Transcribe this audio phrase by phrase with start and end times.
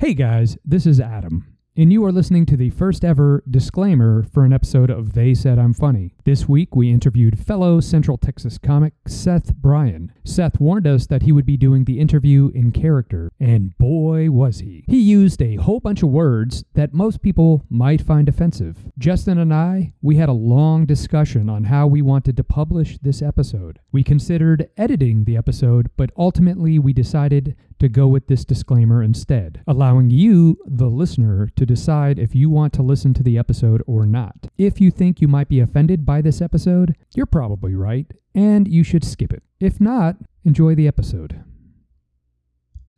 [0.00, 4.44] Hey guys, this is Adam, and you are listening to the first ever disclaimer for
[4.44, 6.12] an episode of They Said I'm Funny.
[6.24, 10.12] This week we interviewed fellow Central Texas comic Seth Bryan.
[10.22, 14.58] Seth warned us that he would be doing the interview in character, and boy was
[14.58, 14.84] he.
[14.88, 18.76] He used a whole bunch of words that most people might find offensive.
[18.98, 23.22] Justin and I, we had a long discussion on how we wanted to publish this
[23.22, 23.78] episode.
[23.90, 29.62] We considered editing the episode, but ultimately we decided to go with this disclaimer instead,
[29.66, 34.04] allowing you, the listener, to decide if you want to listen to the episode or
[34.04, 34.48] not.
[34.58, 38.82] If you think you might be offended by this episode, you're probably right, and you
[38.82, 39.42] should skip it.
[39.60, 41.42] If not, enjoy the episode.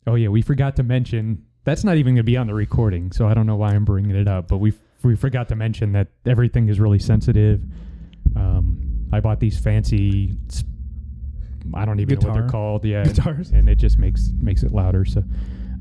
[0.06, 3.12] Oh, yeah, we forgot to mention that's not even going to be on the recording,
[3.12, 4.72] so I don't know why I'm bringing it up, but we,
[5.04, 7.62] we forgot to mention that everything is really sensitive.
[8.34, 10.32] Um, I bought these fancy
[11.74, 12.84] I don't even know what they're called.
[12.84, 13.50] Yeah, Guitars?
[13.50, 15.04] and it just makes makes it louder.
[15.04, 15.22] So,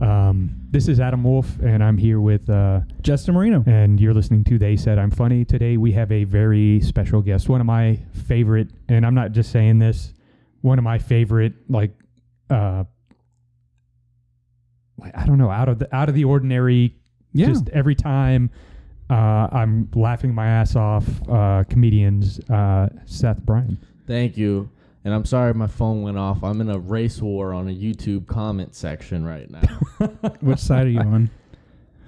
[0.02, 3.64] um, this is Adam Wolf, and I'm here with, uh, Justin Marino.
[3.68, 5.46] and you're listening to They Said I'm Funny.
[5.46, 9.52] Today we have a very special guest, one of my favorite, and I'm not just
[9.52, 10.14] saying this,
[10.62, 11.92] one of my favorite, like,
[12.50, 12.84] uh,
[14.98, 16.96] like I don't know, out of the out of the ordinary.
[17.34, 17.48] Yeah.
[17.48, 18.50] Just every time.
[19.10, 21.06] Uh, I'm laughing my ass off.
[21.28, 23.78] Uh, comedians, uh, Seth Bryan.
[24.08, 24.70] Thank you.
[25.04, 26.44] And I'm sorry my phone went off.
[26.44, 29.62] I'm in a race war on a YouTube comment section right now.
[30.42, 31.30] Which side are you on?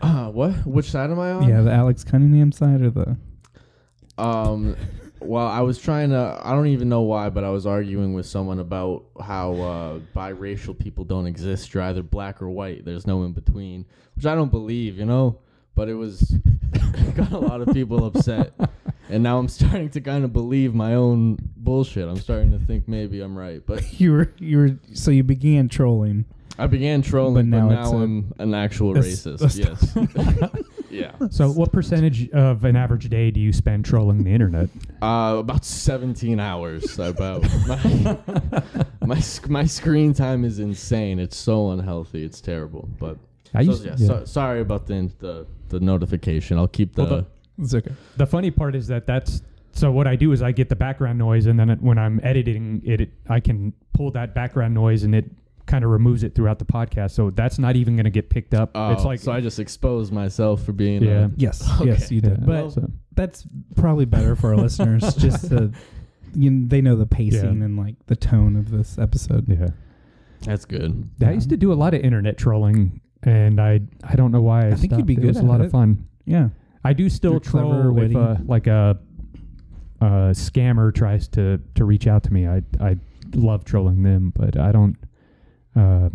[0.01, 0.51] uh, what?
[0.65, 1.49] Which side am I on?
[1.49, 3.17] yeah, the Alex Cunningham side or the
[4.17, 4.75] Um
[5.25, 8.25] well, I was trying to I don't even know why, but I was arguing with
[8.25, 11.73] someone about how uh, biracial people don't exist.
[11.73, 12.85] You're either black or white.
[12.85, 15.39] There's no in between, which I don't believe, you know?
[15.75, 16.21] But it was
[17.15, 18.53] got a lot of people upset.
[19.09, 22.07] And now I'm starting to kind of believe my own bullshit.
[22.07, 23.61] I'm starting to think maybe I'm right.
[23.65, 26.25] But you were you were so you began trolling.
[26.59, 29.41] I began trolling, But but now now, it's a- I'm an actual a s- racist.
[29.41, 30.53] a yes.
[30.91, 31.11] yeah.
[31.31, 34.69] So, what percentage of an average day do you spend trolling the internet?
[35.01, 36.99] Uh, about 17 hours.
[36.99, 38.17] About my
[39.03, 41.17] my, sc- my screen time is insane.
[41.17, 42.23] It's so unhealthy.
[42.23, 42.87] It's terrible.
[42.99, 43.17] But
[43.55, 44.07] I so, used, yeah, yeah.
[44.07, 46.59] So, sorry about the, the the notification.
[46.59, 47.03] I'll keep the.
[47.03, 47.27] Well,
[47.59, 47.91] It's okay.
[48.17, 49.41] the funny part is that that's
[49.73, 49.91] so.
[49.91, 52.81] What I do is I get the background noise, and then it, when I'm editing
[52.85, 55.25] it, it, I can pull that background noise, and it
[55.65, 57.11] kind of removes it throughout the podcast.
[57.11, 58.71] So that's not even going to get picked up.
[58.75, 61.03] oh, it's like so I just exposed myself for being.
[61.03, 61.25] Yeah.
[61.25, 61.91] A, Yes, Okay.
[61.91, 62.39] yes, you did.
[62.39, 62.45] Yeah.
[62.45, 65.13] But so- that's probably better for our listeners.
[65.17, 65.71] Just to,
[66.33, 67.65] you know, they know the pacing Yeah.
[67.65, 69.47] and like the tone of this episode.
[69.47, 69.67] yeah.
[70.41, 71.07] that's good.
[71.23, 74.65] I used to do a lot of internet trolling, and I I don't know why
[74.65, 75.05] I, I think you'd stopped.
[75.05, 76.07] be It good was a at lot of fun.
[76.25, 76.49] Yeah.
[76.83, 78.15] I do still You're troll clever, if witty.
[78.15, 78.97] uh, like a,
[80.01, 82.47] a scammer tries to to reach out to me.
[82.47, 82.97] I I
[83.33, 84.97] love trolling them, but I don't.
[85.75, 86.09] Uh,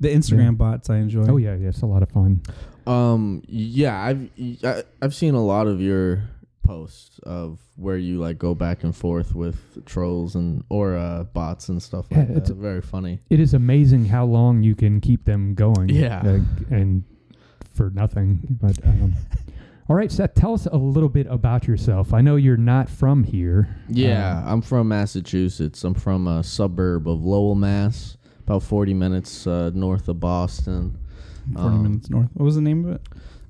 [0.00, 0.50] The Instagram Yeah.
[0.52, 1.26] bots I enjoy.
[1.28, 2.42] oh yeah, yeah, it's a lot of fun.
[2.86, 3.42] Um.
[3.48, 3.98] Yeah.
[4.00, 4.30] I've
[4.64, 6.22] I, I've seen a lot of your
[6.62, 11.68] posts of where you like go back and forth with trolls and or uh, bots
[11.68, 13.20] and stuff Yeah, like it's- Very funny.
[13.30, 15.88] It is amazing how long you can keep them going.
[15.90, 16.22] Yeah.
[16.24, 17.04] like, and
[17.74, 18.58] for nothing.
[18.60, 19.14] But um,
[19.88, 22.12] all right, Seth, tell us a little bit about yourself.
[22.12, 23.76] I know you're not from here.
[23.88, 25.84] Yeah, Um, I'm from Massachusetts.
[25.84, 30.98] I'm from a suburb of Lowell, Mass, about 40 minutes uh, north of Boston.
[31.54, 32.28] 40 Um, minutes north.
[32.34, 33.02] What was the name of it?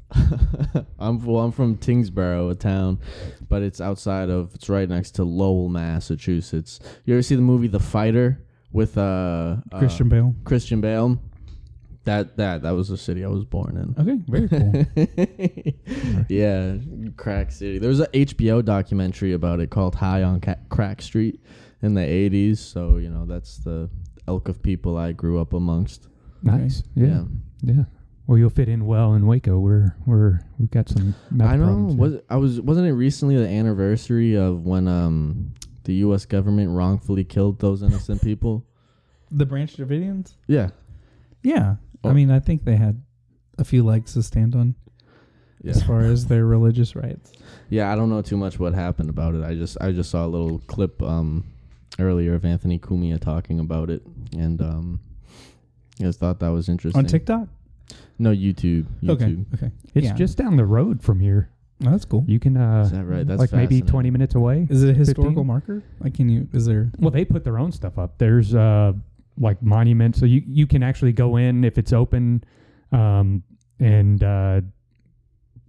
[1.00, 3.00] I'm well, I'm from Tingsboro, a town,
[3.48, 4.54] but it's outside of.
[4.54, 6.78] It's right next to Lowell, Massachusetts.
[7.04, 8.40] You ever see the movie The Fighter
[8.72, 10.34] with uh, uh Christian Bale.
[10.44, 11.18] Christian Bale?
[12.06, 13.94] That that that was the city I was born in.
[14.00, 16.24] Okay, very cool.
[16.28, 16.76] yeah,
[17.16, 17.78] Crack City.
[17.78, 21.40] There was a HBO documentary about it called High on Ca- Crack Street
[21.82, 22.58] in the 80s.
[22.58, 23.90] So, you know, that's the
[24.28, 26.08] elk of people I grew up amongst.
[26.42, 26.84] Nice.
[26.94, 27.24] Yeah.
[27.62, 27.84] yeah.
[28.28, 29.58] Well, you'll fit in well in Waco.
[29.58, 31.14] We're we're we've got some.
[31.30, 31.64] meth I know.
[31.64, 32.00] problems here.
[32.00, 35.52] Was I was wasn't it recently the anniversary of when um
[35.84, 38.64] the US government wrongfully killed those innocent people?
[39.32, 40.34] the Branch Davidians?
[40.46, 40.70] Yeah.
[41.42, 41.76] Yeah.
[42.04, 42.12] I Oh.
[42.12, 43.02] mean, I think they had
[43.58, 44.74] a few legs to stand on
[45.64, 47.32] as far as their religious rights.
[47.70, 49.42] Yeah, I don't know too much what happened about it.
[49.42, 51.44] I just I just saw a little clip um
[51.98, 54.02] earlier of Anthony Cumia talking about it
[54.36, 55.00] and um
[55.98, 56.98] I just thought that was interesting.
[56.98, 57.48] On TikTok?
[58.18, 58.86] No, YouTube.
[59.02, 59.10] YouTube.
[59.10, 59.36] Okay.
[59.54, 59.72] Okay.
[59.94, 60.14] It's yeah.
[60.14, 61.48] just down the road from here.
[61.84, 62.24] Oh, that's cool.
[62.28, 63.26] You can uh Is that right?
[63.26, 63.86] That's like maybe fascinating.
[63.88, 64.66] 20 minutes away.
[64.70, 65.46] Is it a historical 15?
[65.46, 65.82] marker?
[66.00, 66.48] Like, can you?
[66.52, 66.90] Is there?
[66.98, 68.18] Well, they put their own stuff up.
[68.18, 68.92] There's uh
[69.38, 72.44] like monuments, so you you can actually go in if it's open,
[72.92, 73.42] um,
[73.78, 74.60] and uh,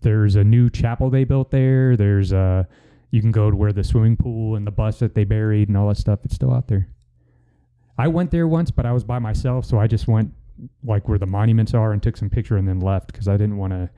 [0.01, 1.97] there's a new chapel they built there.
[1.97, 2.63] There's uh
[3.11, 5.77] you can go to where the swimming pool and the bus that they buried and
[5.77, 6.19] all that stuff.
[6.23, 6.89] It's still out there.
[7.97, 10.33] I went there once, but I was by myself, so I just went
[10.83, 13.57] like where the monuments are and took some picture and then left because I didn't
[13.57, 13.89] want to.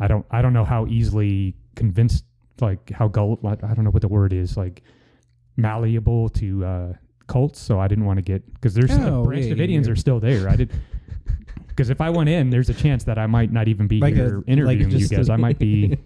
[0.00, 0.26] I don't.
[0.30, 2.24] I don't know how easily convinced,
[2.60, 3.38] like how gull.
[3.44, 4.82] I don't know what the word is, like
[5.56, 6.92] malleable to uh,
[7.26, 7.60] cults.
[7.60, 9.92] So I didn't want to get because there's Oh, the Branch yeah, Davidians yeah.
[9.92, 10.48] are still there.
[10.48, 10.72] I did.
[11.68, 14.12] Because if I went in, there's a chance that I might not even be Like
[14.12, 15.28] a- here like interviewing you guys.
[15.28, 15.98] I might be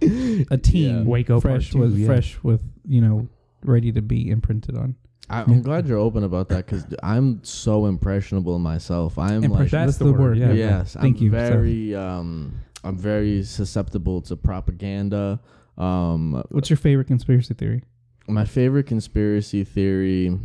[0.50, 2.06] a team Waco fresh two, with yeah.
[2.06, 3.28] fresh with you know
[3.64, 4.94] ready to be imprinted on.
[5.28, 9.18] I, I'm glad you're open about that because I'm so impressionable myself.
[9.18, 10.20] I'm like, That's That's the, the word.
[10.20, 10.46] word, Yeah.
[10.52, 10.78] yeah.
[10.78, 11.50] yes, Thank I'm you, Seth.
[11.52, 12.54] very, um,
[12.84, 15.40] I'm very susceptible to propaganda.
[15.76, 17.82] Um, What's your favorite conspiracy theory?
[18.28, 20.38] my favorite conspiracy theory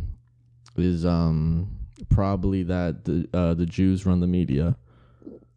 [0.76, 1.68] is um
[2.08, 4.76] probably that the uh, the Jews run the media.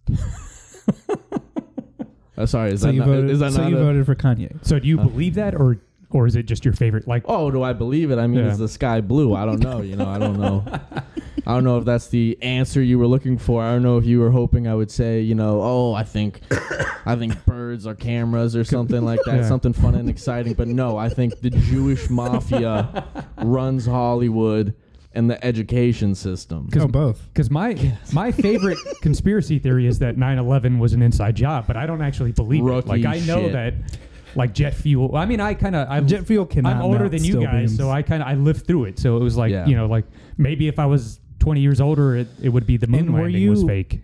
[2.39, 3.31] Uh, sorry, is so that you not, voted.
[3.31, 4.63] is that so not you a- voted for Kanye.
[4.63, 5.79] So do you Uh, believe that, or
[6.11, 7.07] or is it just your favorite?
[7.07, 8.19] Like, Oh, do I believe it?
[8.19, 8.51] I mean, Yeah.
[8.51, 9.33] is the sky blue?
[9.33, 9.81] I don't know.
[9.81, 10.63] You know, I don't know.
[11.47, 13.63] I don't know if that's the answer you were looking for.
[13.63, 16.41] I don't know if you were hoping I would say, you know, oh, I think,
[17.07, 19.47] I think birds are cameras or something like that, Yeah.
[19.47, 20.53] something fun and exciting.
[20.53, 23.03] But no, I think the Jewish mafia
[23.41, 24.75] runs Hollywood
[25.17, 26.67] and the education system.
[26.71, 27.27] 'Cause- Oh, both.
[27.33, 27.75] because my
[28.13, 32.31] my favorite conspiracy theory is that 9/11 was an inside job, but I don't actually
[32.31, 33.03] believe Rookie it.
[33.03, 33.53] Like I know shit.
[33.53, 33.73] that,
[34.35, 35.15] like jet fuel.
[35.15, 36.75] I mean, I kind of I Jet fuel cannot.
[36.75, 37.77] I'm older than you guys, beams.
[37.77, 38.99] so I kind of I lived through it.
[38.99, 39.65] So it was like Yeah.
[39.65, 40.05] you know, like
[40.37, 43.21] maybe if I was 20 years older, it, it would be the moon And were
[43.23, 44.01] landing was you- fake.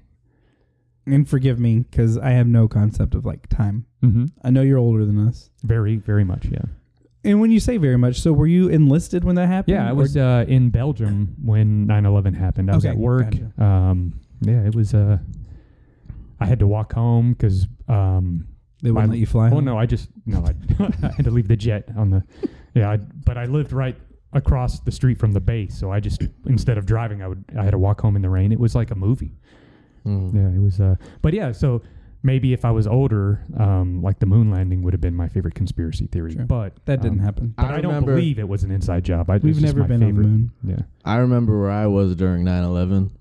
[1.05, 3.85] and forgive me because I have no concept of like time.
[4.03, 4.25] Mm-hmm.
[4.43, 5.49] I know you're older than us.
[5.63, 6.61] Very, very much, yeah.
[7.25, 9.75] And when you say very much, so were you enlisted when that happened?
[9.75, 12.69] Yeah, I was uh, in Belgium when 9/11 happened.
[12.69, 13.31] I was Okay, at work.
[13.31, 13.63] gotcha.
[13.63, 14.93] Um, yeah, it was.
[14.93, 15.17] Uh,
[16.39, 17.67] I had to walk home because.
[17.87, 18.47] Um,
[18.81, 19.47] they wouldn't my- let you fly.
[19.47, 19.63] oh home?
[19.65, 20.53] no, I just no, I,
[21.07, 22.23] I had to leave the jet on the.
[22.75, 23.95] Yeah, I, but I lived right
[24.33, 27.63] across the street from the base, so I just instead of driving, I would I
[27.63, 28.51] had to walk home in the rain.
[28.51, 29.37] It was like a movie.
[30.05, 30.33] Mm.
[30.33, 30.81] Yeah, it was.
[30.81, 31.81] Uh, but yeah, so
[32.23, 35.53] maybe if I was older, um, like the moon landing would have been my favorite
[35.55, 36.33] conspiracy theory.
[36.33, 36.45] Sure.
[36.45, 37.53] But That didn't um, happen.
[37.57, 39.29] But I I, don't believe it was an inside job.
[39.29, 40.07] I, we've never been favorite.
[40.07, 40.51] on the moon.
[40.63, 40.83] Yeah.
[41.05, 43.11] I remember where I was during 9/11.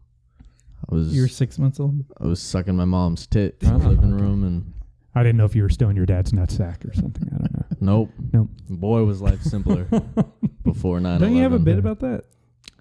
[0.90, 2.04] I was You were six months old.
[2.20, 4.22] I was sucking my mom's tit in Oh, the living okay.
[4.22, 4.72] room, and
[5.14, 7.28] I didn't know if you were still in your dad's nutsack or something.
[7.32, 7.64] I don't know.
[7.80, 8.48] nope, Nope.
[8.70, 9.84] Boy, was life simpler
[10.64, 11.18] before 9/11.
[11.20, 11.78] Don't you have a bit yeah.
[11.78, 12.24] about that?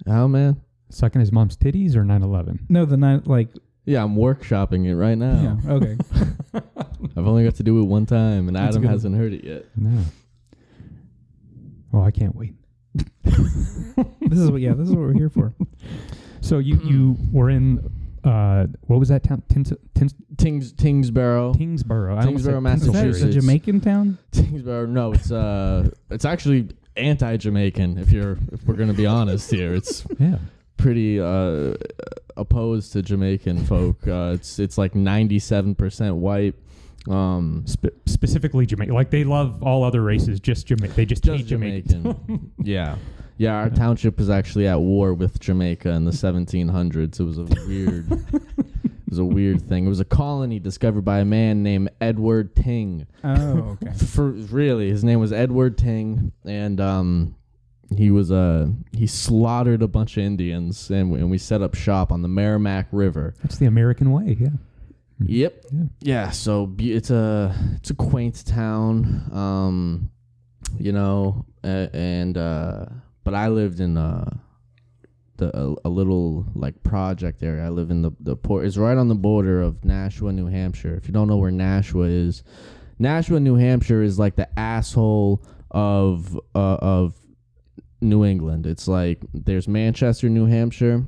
[0.07, 0.61] How man?
[0.89, 2.59] Sucking his mom's titties or 9/11?
[2.69, 3.49] No, the night like
[3.91, 5.59] Yeah, I'm workshopping it right now.
[5.65, 5.71] yeah.
[5.73, 5.97] Okay.
[7.17, 8.91] I've only got to do it one time, and That's Adam good.
[8.91, 9.65] hasn't heard it yet.
[9.75, 10.03] No.
[11.91, 12.53] Well, I can't wait.
[13.23, 14.73] this is what yeah.
[14.73, 15.53] This is what we're here for.
[16.41, 17.89] So you you were in
[18.23, 19.43] uh what was that town?
[19.49, 22.17] Tins, Tins, Tings Tingsboro, Tingsboro.
[22.17, 24.17] I almost said Tingsboro, Is that a Jamaican town?
[24.31, 24.87] Tingsboro.
[24.87, 27.97] No, it's uh, it's actually anti-Jamaican.
[27.97, 30.37] If you're, if we're gonna be honest here, it's Yeah.
[30.81, 31.73] Pretty uh
[32.37, 33.97] opposed to Jamaican folk.
[34.11, 36.55] Uh, it's it's like 97% white.
[37.09, 38.93] Um, Spe- specifically Jamaican.
[38.93, 40.95] Like they love all other races, just Jamaican.
[40.95, 42.03] They just, just hate Jamaicans.
[42.03, 42.51] Jamaican.
[42.63, 42.97] yeah.
[43.37, 47.19] Yeah, our township was actually at war with Jamaica in the 1700s.
[47.19, 49.85] It was a weird, it was a weird thing.
[49.85, 53.07] It was a colony discovered by a man named Edward Ting.
[53.23, 53.93] Oh, okay.
[53.93, 57.35] For really, his name was Edward Ting, and um,
[57.97, 61.75] he was uh, he slaughtered a bunch of Indians, and we, and we set up
[61.75, 63.33] shop on the Merrimack River.
[63.41, 64.37] That's the American way.
[64.39, 64.49] Yeah.
[65.23, 65.65] Yep.
[65.71, 65.83] Yeah.
[65.99, 70.09] Yeah, so be- it's a it's a quaint town, um,
[70.79, 72.85] you know, uh, and uh,
[73.23, 74.37] but I lived in uh,
[75.37, 77.65] the a, a little like project area.
[77.65, 78.65] I live in the the port.
[78.65, 80.95] It's right on the border of Nashua, New Hampshire.
[80.95, 82.43] If you don't know where Nashua is,
[82.97, 87.20] Nashua, New Hampshire is like the asshole of uh, of
[88.01, 88.65] New England.
[88.65, 91.05] It's like there's Manchester, New Hampshire,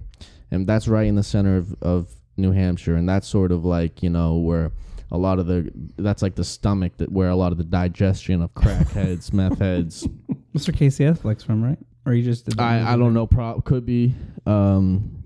[0.52, 4.02] and that's right in the center of, of New Hampshire, and that's sort of like
[4.04, 4.72] you know where
[5.12, 8.42] a lot of the that's like the stomach that where a lot of the digestion
[8.42, 10.08] of crackheads, meth heads.
[10.56, 10.76] Mr.
[10.76, 11.78] Casey Affleck's from right?
[12.06, 13.28] Or you just did I I don't know.
[13.28, 14.14] Pro- could be.
[14.46, 15.24] Um,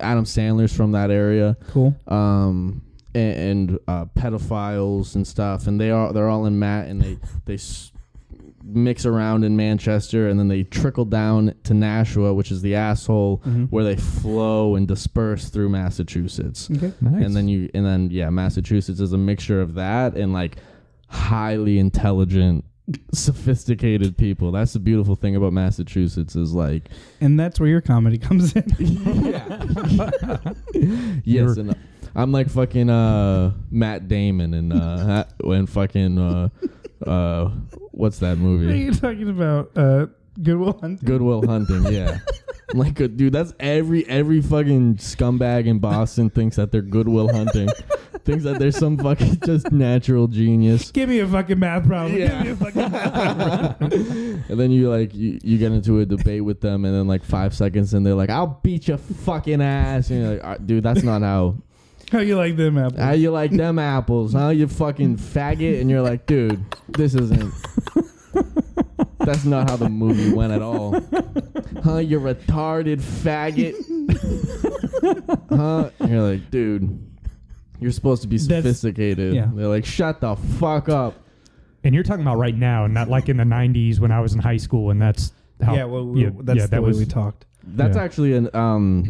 [0.00, 1.56] Adam Sandler's from that area.
[1.68, 1.94] Cool.
[2.08, 2.82] Um,
[3.14, 7.18] and, and uh, pedophiles and stuff, and they are they're all in Matt, and they
[7.44, 7.54] they.
[7.54, 7.91] S-
[8.64, 13.42] mix around in Manchester and then they trickle down to Nashua which is the asshole
[13.46, 13.68] Mhm.
[13.70, 16.92] where they flow and disperse through Massachusetts Okay.
[17.00, 17.24] Nice.
[17.26, 20.56] and then you and then yeah massachusetts is a mixture of that and like
[21.08, 22.64] highly intelligent
[23.12, 26.88] sophisticated people that's the beautiful thing about massachusetts is like
[27.20, 28.64] And that's where your comedy comes in.
[29.24, 29.58] Yeah
[30.74, 31.74] yes You're- and uh,
[32.14, 36.48] i'm like fucking uh matt damon and uh when fucking uh
[37.06, 37.50] uh
[37.92, 38.66] what's that movie?
[38.66, 39.70] What are you talking about?
[39.76, 40.06] Uh,
[40.42, 41.06] Good Will Hunting.
[41.06, 42.18] goodwill hunting yeah
[42.74, 47.30] like, uh, dude, that's every every fucking scumbag in Boston thinks that they're Good Will
[47.30, 47.68] Hunting,
[48.24, 50.90] thinks that there's some fucking just natural genius.
[50.90, 52.18] Give me a fucking math problem.
[52.18, 52.42] Yeah.
[52.42, 54.44] Give me a fucking math problem.
[54.48, 57.22] And then you like you, you get into a debate with them, and then like
[57.24, 60.82] five seconds, and they're like, "I'll beat your fucking ass," and you're like, "Uh, "Dude,
[60.82, 61.56] that's not how
[62.12, 63.00] How you like them apples?
[63.00, 64.48] how you like them apples, huh?
[64.50, 67.52] You fucking faggot." And you're like, "Dude, this isn't."
[69.18, 70.92] That's not how the movie went at all.
[71.84, 71.98] Huh?
[71.98, 73.74] You retarded faggot.
[75.48, 75.90] huh?
[76.00, 77.06] And you're like, dude,
[77.80, 79.34] you're supposed to be That's- sophisticated.
[79.34, 79.48] yeah.
[79.54, 81.14] They're like, shut the fuck up.
[81.84, 84.38] And you're talking about right now, not like in the '90s when I was in
[84.38, 85.74] high school, and that's how.
[85.74, 87.44] yeah, well, we, yeah, that's yeah, the that way was we talked.
[87.64, 88.02] That's Yeah.
[88.02, 89.04] actually an um,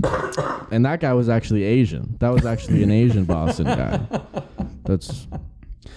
[0.70, 2.16] and that guy was actually Asian.
[2.20, 4.00] That was actually an Asian Boston guy.
[4.84, 5.26] That's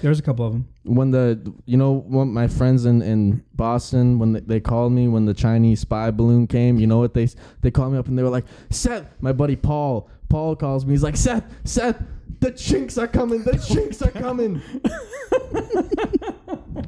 [0.02, 0.68] There's a couple of them.
[0.84, 5.08] when the you know when my friends in in Boston when they, they called me
[5.08, 6.78] when the Chinese spy balloon came.
[6.80, 9.32] You know what they s- they called me up and they were like Seth, my
[9.34, 10.10] buddy Paul.
[10.30, 10.94] Paul calls me.
[10.94, 12.02] He's like Seth, Seth,
[12.40, 13.44] the chinks are coming.
[13.44, 14.62] The chinks are coming.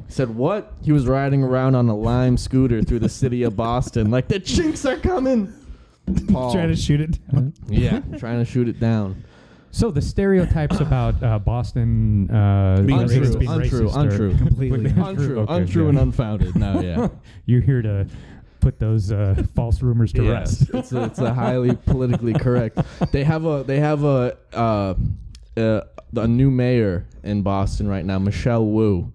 [0.08, 0.72] Said what?
[0.82, 4.10] He was riding around on a lime scooter through the city of Boston.
[4.10, 5.52] Like the chinks are coming.
[6.32, 6.52] Paul.
[6.52, 7.18] Trying to shoot it.
[7.32, 7.54] down.
[7.68, 9.24] Yeah, trying to shoot it down.
[9.70, 13.38] So the stereotypes about uh, Boston uh, Being racists racist.
[13.38, 14.36] being Untrue, racist are untrue.
[14.38, 14.90] Completely.
[14.96, 15.88] Untrue, Okay, untrue, yeah.
[15.90, 16.56] and unfounded.
[16.56, 17.08] No, yeah.
[17.46, 18.06] You're here to
[18.60, 20.70] put those uh, false rumors to Yes, rest.
[20.74, 22.78] it's a, it's a highly politically correct.
[23.12, 24.94] They have a they have a uh,
[25.56, 25.80] uh,
[26.16, 29.12] a new mayor in Boston right now, Michelle Wu,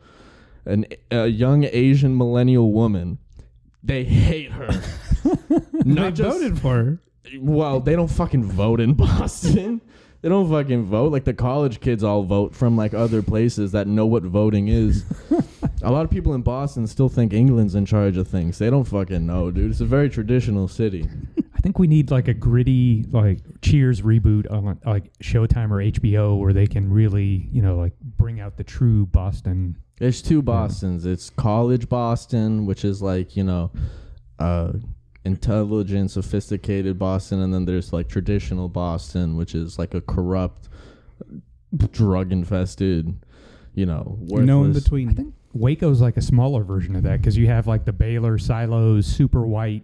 [0.66, 3.18] an a young Asian millennial woman.
[3.84, 4.70] They hate her.
[5.86, 7.00] They voted for her.
[7.40, 9.82] well, they don't fucking vote in Boston.
[10.22, 11.12] They don't fucking vote.
[11.12, 15.04] Like the college kids all vote from like other places that know what voting is.
[15.82, 18.58] a lot of people in Boston still think England's in charge of things.
[18.58, 19.72] They don't fucking know, dude.
[19.72, 21.10] It's a very traditional city.
[21.54, 26.40] I think we need like a gritty like Cheers reboot on like Showtime or HBO
[26.40, 29.76] where they can really you know like bring out the true Boston.
[30.00, 31.06] There's two Bostons.
[31.06, 33.72] It's college Boston, which is like, you know,
[34.40, 34.72] uh
[35.26, 40.70] intelligent, sophisticated Boston, and then there's like traditional Boston, which is like a corrupt,
[41.92, 43.14] drug infested,
[43.74, 44.46] you know, worthless.
[44.48, 45.10] No in between.
[45.10, 48.38] I think Waco's like a smaller version of that because you have like the Baylor
[48.38, 49.84] silos, super white,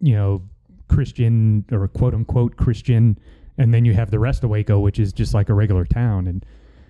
[0.00, 0.42] you know,
[0.88, 3.18] Christian or quote unquote Christian,
[3.58, 6.26] and then you have the rest of Waco, which is just like a regular town
[6.28, 6.44] and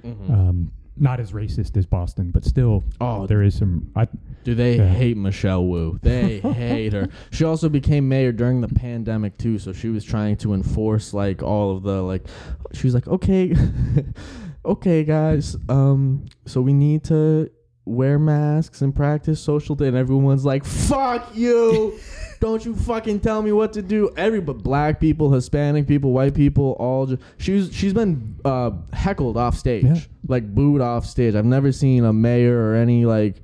[0.05, 0.31] Mhm.
[0.31, 3.91] um, not as racist as Boston, but still, Oh, there is some.
[3.95, 4.09] I,
[4.45, 4.89] Do they Yeah.
[4.89, 5.99] hate Michelle Wu?
[6.03, 7.09] They hate her.
[7.31, 11.43] She also became mayor during the pandemic too, so she was trying to enforce like
[11.43, 12.27] all of the like.
[12.73, 13.55] She was like, okay,
[14.65, 15.57] okay, guys.
[15.69, 17.51] Um, so we need to
[17.87, 19.75] wear masks and practice social.
[19.75, 19.89] Day.
[19.89, 21.99] And everyone's like, fuck you.
[22.41, 24.11] Don't you fucking tell me what to do.
[24.15, 29.39] Every but black people, Hispanic people, white people, all just she's she's been uh, heckled
[29.39, 29.97] off stage, Yeah.
[30.29, 31.35] like booed off stage.
[31.35, 33.37] I've never seen a mayor or any like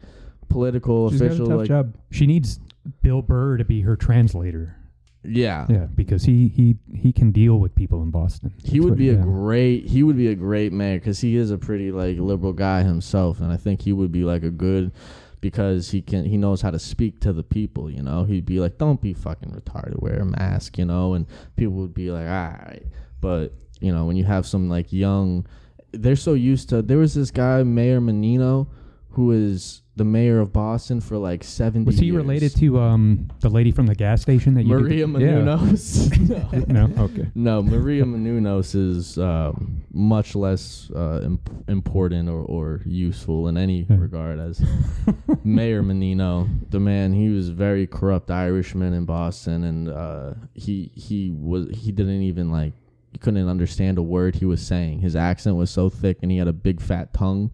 [0.51, 1.95] political She's got a official tough like job.
[2.11, 2.61] she needs
[3.01, 4.77] Bill Burr to be her translator.
[5.25, 5.67] Yeah.
[5.69, 8.53] Yeah, because he he he can deal with people in Boston.
[8.65, 9.23] He would what- be a yeah.
[9.23, 12.83] great he would be a great mayor because he is a pretty like liberal guy
[12.83, 14.93] himself, and I think he would be like a good
[15.41, 17.91] because he can he knows how to speak to the people.
[17.91, 21.27] You know, he'd be like, "Don't be fucking retarded, wear a mask," you know, and
[21.57, 22.85] people would be like, "All right,"
[23.21, 25.47] but you know, when you have some like young,
[25.93, 26.83] they're so used to.
[26.83, 28.69] There was this guy Mayor Menino,
[29.11, 31.85] who is the mayor of Boston for like seventy.
[31.85, 32.17] Was he years.
[32.17, 35.39] related to um the lady from the gas station that you did- Maria Yeah.
[35.43, 36.69] Menounos?
[36.69, 37.31] no, okay.
[37.35, 43.87] No, Maria Menounos is um, much less uh, imp- important or, or useful in any
[43.91, 43.97] Yeah.
[43.99, 44.63] regard as
[45.45, 46.49] Mayor Menino.
[46.71, 51.69] The man, he was a very corrupt Irishman in Boston, and uh, he he was
[51.77, 52.73] he didn't even like
[53.13, 55.01] you couldn't understand a word he was saying.
[55.01, 57.51] His accent was so thick, and he had a big fat tongue.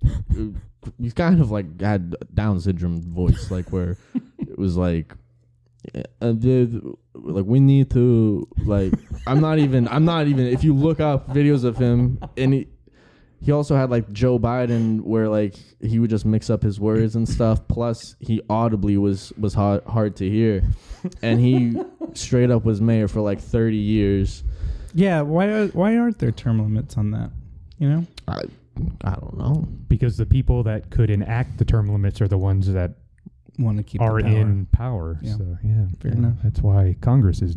[0.98, 3.96] He's kind of like had Down syndrome voice, like where
[4.38, 5.14] it was like
[5.94, 8.92] uh, the, like we need to like
[9.26, 12.68] I'm not even I'm not even if you look up videos of him and he
[13.40, 17.16] he also had like Joe Biden where like he would just mix up his words
[17.16, 20.62] and stuff plus he audibly was was hard, hard to hear
[21.22, 21.74] and he
[22.14, 24.44] straight up was mayor for like 30 years
[24.94, 27.30] Yeah, why are, why aren't there term limits on that?
[27.78, 28.42] You know, I
[29.04, 32.72] I don't know Because the people that could enact the term limits are the ones
[32.72, 32.92] that
[33.58, 34.28] want to keep are power.
[34.30, 35.18] in power.
[35.22, 35.36] Yeah.
[35.36, 36.34] So yeah, Fair yeah, enough.
[36.42, 37.56] That's why Congress is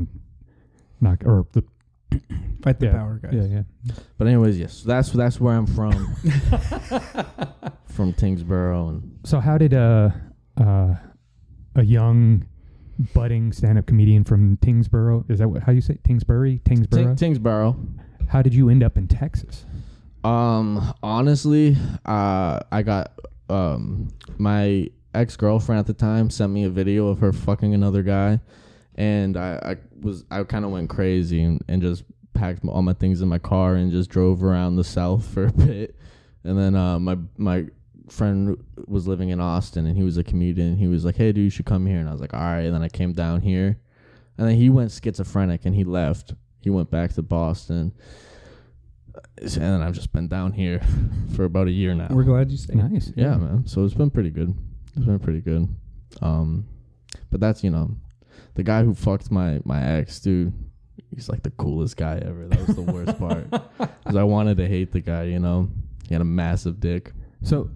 [1.00, 1.64] not or the
[2.64, 3.34] fight the yeah, power, guys.
[3.34, 3.94] Yeah, yeah.
[4.18, 5.94] but anyways yes that's that's where I'm from
[7.88, 10.10] from Tingsboro and So how did uh
[10.60, 10.96] uh
[11.76, 12.46] a young
[13.14, 15.30] budding stand-up comedian from Tingsboro.
[15.30, 16.04] Is that what, how you say it?
[16.06, 16.62] Tingsbury?
[16.64, 17.16] Tingsboro.
[17.18, 17.76] Ting- Tingsboro.
[18.30, 19.66] how did you end up in Texas?
[20.26, 23.12] Um, honestly, uh, I got
[23.48, 24.08] um
[24.40, 28.40] my ex girlfriend at the time sent me a video of her fucking another guy,
[28.96, 32.94] and I, I was I kind of went crazy and, and just packed all my
[32.94, 35.96] things in my car and just drove around the south for a bit,
[36.44, 37.66] and then uh my my
[38.10, 40.76] friend was living in Austin and he was a comedian.
[40.76, 42.62] He was like, "Hey, dude, you should come here," and I was like, "All right."
[42.62, 43.78] And then I came down here,
[44.40, 46.34] and then he went schizophrenic and he left.
[46.62, 47.94] He went back to Boston
[49.58, 50.82] and I've just been down here
[51.36, 52.08] for about a year now.
[52.10, 52.78] We're glad you stayed.
[52.78, 53.12] Nice.
[53.16, 53.66] yeah, man.
[53.68, 54.54] So it's been pretty good.
[54.96, 55.68] It's been pretty good.
[56.22, 56.66] Um,
[57.32, 57.96] but that's you know,
[58.56, 60.54] the guy who fucked my my ex, dude.
[61.14, 62.48] He's like the coolest guy ever.
[62.48, 63.48] That was the worst part.
[63.78, 65.24] Because I wanted to hate the guy.
[65.24, 65.70] You know,
[66.08, 67.12] he had a massive dick.
[67.42, 67.70] So,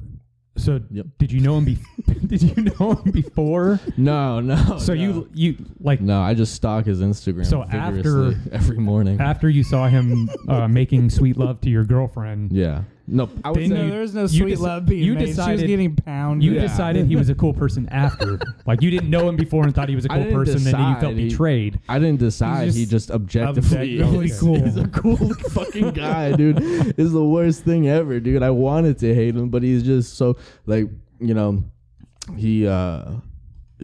[0.60, 1.06] so Yep.
[1.18, 1.66] did you know him?
[1.66, 1.78] Be-
[2.28, 3.80] did you know him before?
[3.98, 4.78] No, no.
[4.78, 5.02] so no.
[5.02, 9.20] you you like No, I just stalk his Instagram So vigorously after- every morning.
[9.20, 12.52] after you saw him uh, making sweet love to your girlfriend.
[12.52, 12.84] yeah.
[13.12, 15.14] No, I would Then say No, there was no you sweet deci- love being you
[15.16, 15.22] made.
[15.22, 16.46] she was decided- getting pounded.
[16.46, 16.62] You Yeah.
[16.62, 18.40] decided he was a cool person after.
[18.68, 20.56] like you didn't know him before and thought he was a I cool didn't person,
[20.58, 21.18] and then you felt decide.
[21.18, 21.80] He- betrayed.
[21.90, 22.66] I didn't decide.
[22.66, 24.64] He's he just just objectively objectively is, cool.
[24.64, 25.18] He's a cool
[25.50, 26.60] fucking guy, dude.
[27.00, 28.44] Is the worst thing ever, dude.
[28.44, 30.38] I wanted to hate him, but he's just so
[30.68, 30.86] like
[31.20, 31.64] you know,
[32.38, 33.12] he uh,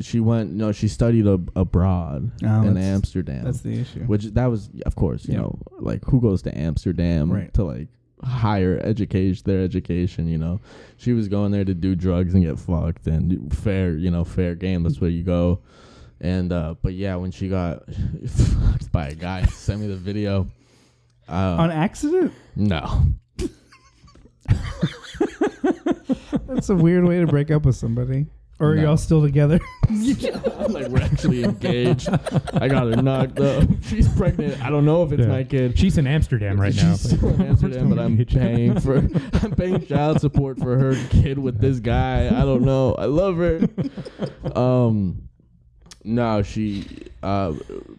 [0.02, 0.52] she went.
[0.54, 4.04] No, she studied ab- abroad Oh, in that's- Amsterdam, That's the issue.
[4.04, 5.40] which that was of course you Yeah.
[5.42, 7.54] know like who goes to Amsterdam Right.
[7.56, 7.88] to like
[8.24, 10.60] higher education their education you know
[10.98, 14.56] she was going there to do drugs and get fucked and fair you know fair
[14.56, 15.60] game that's where you go
[16.22, 17.84] and uh but yeah when she got
[18.28, 20.48] fucked by a guy sent me the video
[21.28, 22.32] uh On accident?
[22.56, 23.04] no
[26.48, 28.28] That's a weird way to break up with somebody.
[28.58, 28.84] Or are No.
[28.84, 29.60] y'all still together?
[29.90, 30.02] I'm
[30.74, 32.08] like we're actually engaged
[32.54, 35.28] i got her knocked up she's pregnant i don't know if it's Yeah.
[35.28, 36.96] my kid She's in Amsterdam right now.
[36.96, 41.38] She's still in Amsterdam, but I'm paying for I'm paying child support for her kid
[41.38, 42.28] with this guy.
[42.28, 42.96] I don't know.
[42.96, 43.68] I love her.
[44.60, 45.28] Um,
[46.04, 46.86] no, she.
[47.26, 47.54] Uh,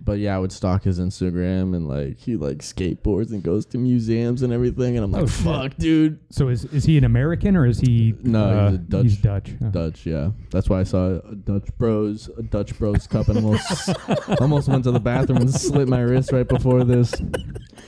[0.05, 3.79] but yeah, I would stalk his Instagram and like he like skateboards and goes to
[3.79, 5.45] museums and everything, and I'm like, Oh, shit.
[5.45, 6.19] fuck, dude.
[6.31, 8.15] So is is he an American or is he?
[8.23, 9.51] No, uh, he's a Dutch- He's Dutch.
[9.63, 9.67] Oh.
[9.71, 10.31] Dutch, yeah.
[10.51, 13.91] That's why I saw a Dutch Bros, a Dutch Bros cup, and almost
[14.41, 17.13] almost went to the bathroom and slit my wrist right before this.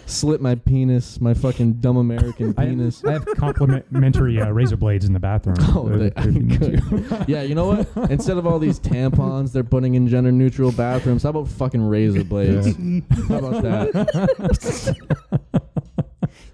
[0.07, 3.05] Slit my penis, my fucking dumb American I, penis.
[3.05, 5.57] I have complimentary uh, razor blades in the bathroom.
[5.61, 6.79] Oh, uh, they- if you need good.
[7.09, 7.25] to.
[7.29, 8.11] yeah, you know what?
[8.11, 12.25] Instead of all these tampons they're putting in gender neutral bathrooms, how about fucking razor
[12.25, 12.67] blades?
[13.29, 14.97] How about that?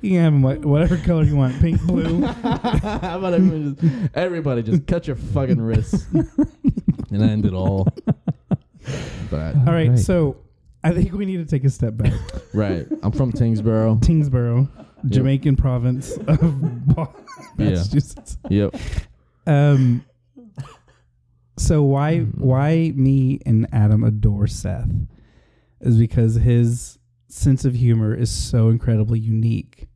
[0.01, 2.23] You can have them wha- whatever color you want, pink, blue.
[2.27, 7.89] how about everyone just, everybody just cut your fucking wrists and end it all?
[9.31, 9.99] But All right, Right.
[9.99, 10.37] so
[10.83, 12.13] I think we need to take a step back.
[12.53, 13.99] right, I'm from Tingsboro.
[14.01, 14.69] Tingsboro,
[15.09, 17.15] Jamaican province of Bo-
[17.57, 17.71] Yeah.
[17.71, 18.37] Massachusetts.
[18.51, 18.77] Yep.
[19.47, 20.05] Um.
[21.57, 22.39] So why Mm.
[22.39, 24.91] why me and Adam adore Seth
[25.81, 29.89] is because his sense of humor is so incredibly unique,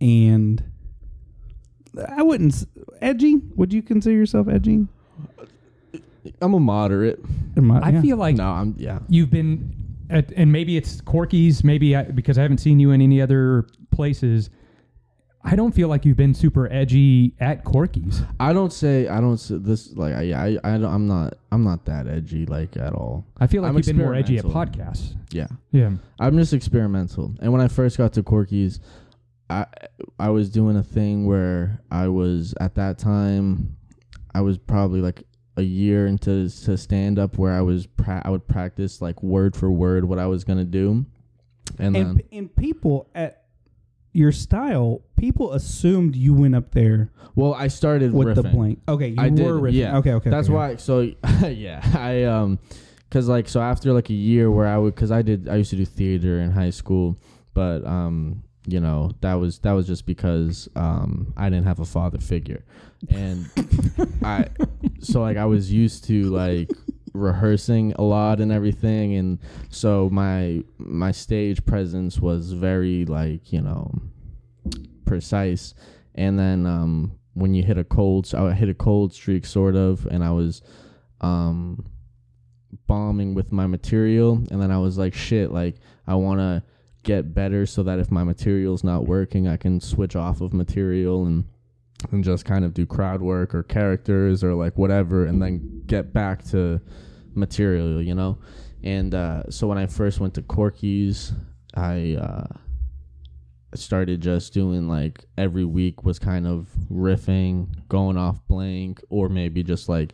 [0.00, 0.62] and
[2.08, 2.66] I wouldn't
[3.00, 3.36] edgy.
[3.56, 4.86] Would you consider yourself edgy?
[6.40, 7.22] I'm a moderate.
[7.56, 8.00] Am I yeah.
[8.00, 8.98] feel like no, I'm yeah.
[9.08, 9.74] you've been
[10.10, 13.66] at, and maybe it's Corky's, maybe I, because I haven't seen you in any other
[13.90, 14.50] places.
[15.46, 18.22] I don't feel like you've been super edgy at Corky's.
[18.40, 21.62] I don't say I don't say this like I I I don't, I'm not I'm
[21.62, 23.26] not that edgy like at all.
[23.38, 25.14] I feel like I'm you've been more edgy at podcasts.
[25.30, 25.48] Yeah.
[25.70, 25.92] Yeah.
[26.18, 27.34] I'm just experimental.
[27.40, 28.80] And when I first got to Corky's,
[29.50, 29.66] I
[30.18, 33.76] I was doing a thing where I was at that time,
[34.34, 35.24] I was probably like
[35.58, 39.54] a year into to stand up where I was pra- I would practice like word
[39.54, 41.04] for word what I was gonna do,
[41.78, 43.43] and, and then and people at
[44.14, 48.80] your style, people assumed you went up there well I started with the blank.
[48.88, 49.72] Okay, you I were did, riffing.
[49.72, 49.96] yeah.
[49.98, 50.30] Okay, okay.
[50.30, 50.54] That's okay.
[50.54, 50.76] why.
[50.76, 51.00] So
[51.46, 52.58] yeah, I um,
[53.10, 55.70] cause like so after like a year where I would, cause I did, I used
[55.70, 57.18] to do theater in high school,
[57.52, 61.84] but um, you know that was that was just because um I didn't have a
[61.84, 62.64] father figure,
[63.08, 63.50] and
[64.22, 64.46] I
[65.00, 66.70] so like I was used to like
[67.14, 69.38] rehearsing a lot and everything and
[69.70, 73.90] so my my stage presence was very like you know
[75.04, 75.74] precise.
[76.14, 80.06] And then um when you hit a cold I hit a cold streak sort of
[80.06, 80.62] and I was
[81.20, 81.86] um
[82.86, 86.62] bombing with my material and then I was like shit like I want to
[87.02, 91.26] get better so that if my material's not working I can switch off of material
[91.26, 91.44] and
[92.10, 96.12] and just kind of do crowd work or characters or like whatever and then get
[96.12, 96.80] back to
[97.36, 98.38] material, you know.
[98.82, 101.32] And uh, so when I first went to Corky's,
[101.74, 102.46] I uh,
[103.74, 109.62] started just doing like every week was kind of riffing, going off blank, or maybe
[109.62, 110.12] just like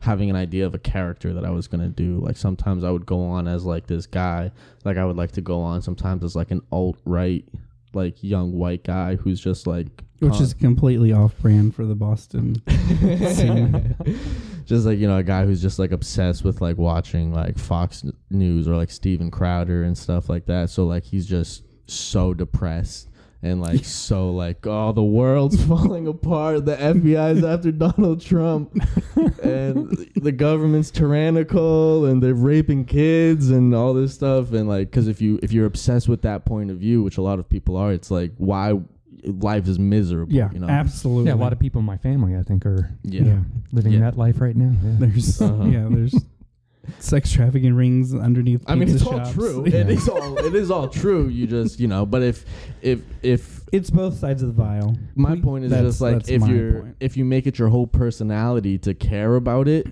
[0.00, 2.20] having an idea of a character that I was gonna do.
[2.20, 4.50] Like sometimes I would go on as like this guy,
[4.84, 7.44] like I would like to go on sometimes as like an alt right,
[7.92, 9.88] like young white guy who's just like
[10.20, 12.62] Which con- is completely off brand for the Boston.
[14.70, 18.04] just like you know a guy who's just like obsessed with like watching like Fox
[18.30, 20.70] News or like Steven Crowder and stuff like that.
[20.70, 23.08] So like he's just so depressed
[23.42, 26.66] and like so like oh the world's falling apart.
[26.66, 28.72] The FBI's after Donald Trump
[29.42, 35.08] and the government's tyrannical and they're raping kids and all this stuff and like because
[35.08, 37.76] if you if you're obsessed with that point of view, which a lot of people
[37.76, 38.78] are, it's like why
[39.24, 40.32] life is miserable.
[40.32, 40.68] Yeah, you know.
[40.68, 41.28] absolutely.
[41.30, 43.38] Yeah, a lot of people in my family, I think, are Yeah.
[43.72, 44.00] living Yeah.
[44.00, 44.74] that life right now.
[44.82, 44.96] Yeah.
[45.06, 45.64] There's Uh-huh.
[45.64, 46.14] yeah, there's
[46.98, 48.62] sex trafficking rings underneath.
[48.66, 49.64] I mean, pizza it's all true.
[49.68, 49.80] Yeah.
[49.80, 50.38] It is all.
[50.38, 51.28] It is all true.
[51.28, 52.04] You just, you know.
[52.06, 52.44] But if,
[52.82, 54.96] if, if It's both sides of the vial.
[55.14, 56.96] my We- point is that's- just like that's if you're, point.
[57.00, 59.88] if you make it your whole personality to care about it,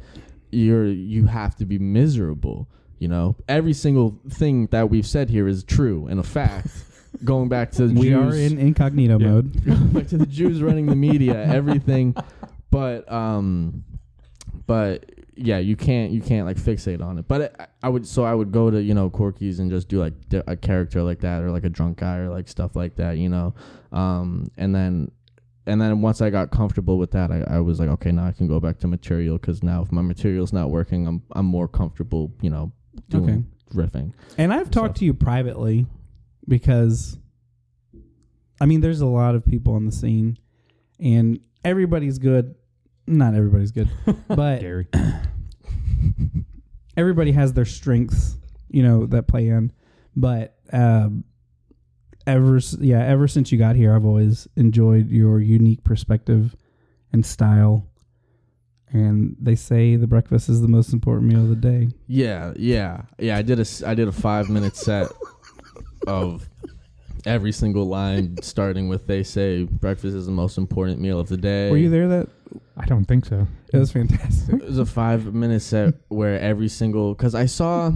[0.50, 2.68] you're, you have to be miserable.
[2.98, 6.68] You know, every single thing that we've said here is true and a fact.
[7.24, 9.26] Going back to the we Jews, are in incognito Yeah.
[9.28, 9.64] mode.
[9.66, 12.14] going back to the Jews running the media, everything.
[12.70, 13.82] But um,
[14.66, 17.26] but yeah, you can't you can't like fixate on it.
[17.26, 20.00] But I, I would so I would go to you know Corky's and just do
[20.00, 20.12] like
[20.46, 23.30] a character like that or like a drunk guy or like stuff like that, you
[23.30, 23.54] know.
[23.90, 25.10] Um, and then
[25.66, 28.32] and then once I got comfortable with that, I, I was like, okay, now I
[28.32, 31.68] can go back to material because now if my material's not working, I'm I'm more
[31.68, 32.70] comfortable, you know,
[33.08, 34.12] doing riffing.
[34.36, 35.86] And I've talked So- to you privately
[36.48, 37.16] because
[38.60, 40.36] I mean there's a lot of people on the scene
[40.98, 42.56] and everybody's good.
[43.06, 43.88] Not everybody's good,
[44.28, 44.88] but Gary.
[46.96, 48.36] everybody has their strengths,
[48.68, 49.72] you know, that play in.
[50.16, 51.24] But um,
[52.26, 56.56] ever, yeah, ever since you got here, I've always enjoyed your unique perspective
[57.12, 57.86] and style.
[58.90, 61.88] And they say the breakfast is the most important meal of the day.
[62.06, 63.36] Yeah, yeah, yeah.
[63.36, 65.12] I did a s- I did a five minute set
[66.06, 66.48] of
[67.26, 71.36] every single line, starting with "They say breakfast is the most important meal of the
[71.36, 72.08] day." Were you there?
[72.08, 72.28] That
[72.76, 73.46] I don't think so.
[73.72, 74.54] it was fantastic.
[74.56, 77.92] It was a five minute set where every single because I saw.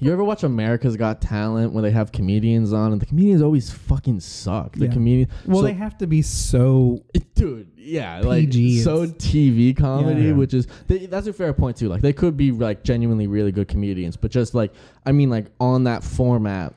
[0.00, 3.70] You ever watch America's Got Talent where they have comedians on and the comedians always
[3.70, 4.72] fucking suck.
[4.74, 4.92] The Yeah.
[4.92, 7.04] comedian, Well, so- they have to be so
[7.36, 10.32] dude, yeah, like so TV comedy, Yeah.
[10.32, 11.88] which is they, that's a fair point too.
[11.88, 14.72] Like they could be like genuinely really good comedians, but just like
[15.06, 16.74] I mean, like on that format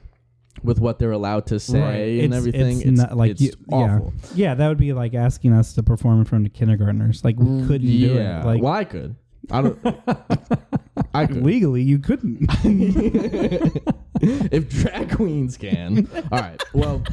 [0.64, 1.94] with what they're allowed to say Right.
[2.24, 3.76] and It's- everything, it's it's, not like it's you- yeah.
[3.78, 4.14] awful.
[4.36, 7.24] Yeah, that would be like asking us to perform in front of kindergartners.
[7.24, 8.46] Like we mm, couldn't do it.
[8.46, 9.16] Like well, I could.
[9.52, 9.80] I don't.
[11.14, 11.44] I could.
[11.46, 12.48] legally, you couldn't.
[14.22, 16.08] if drag queens can.
[16.32, 16.62] All right.
[16.74, 17.04] Well,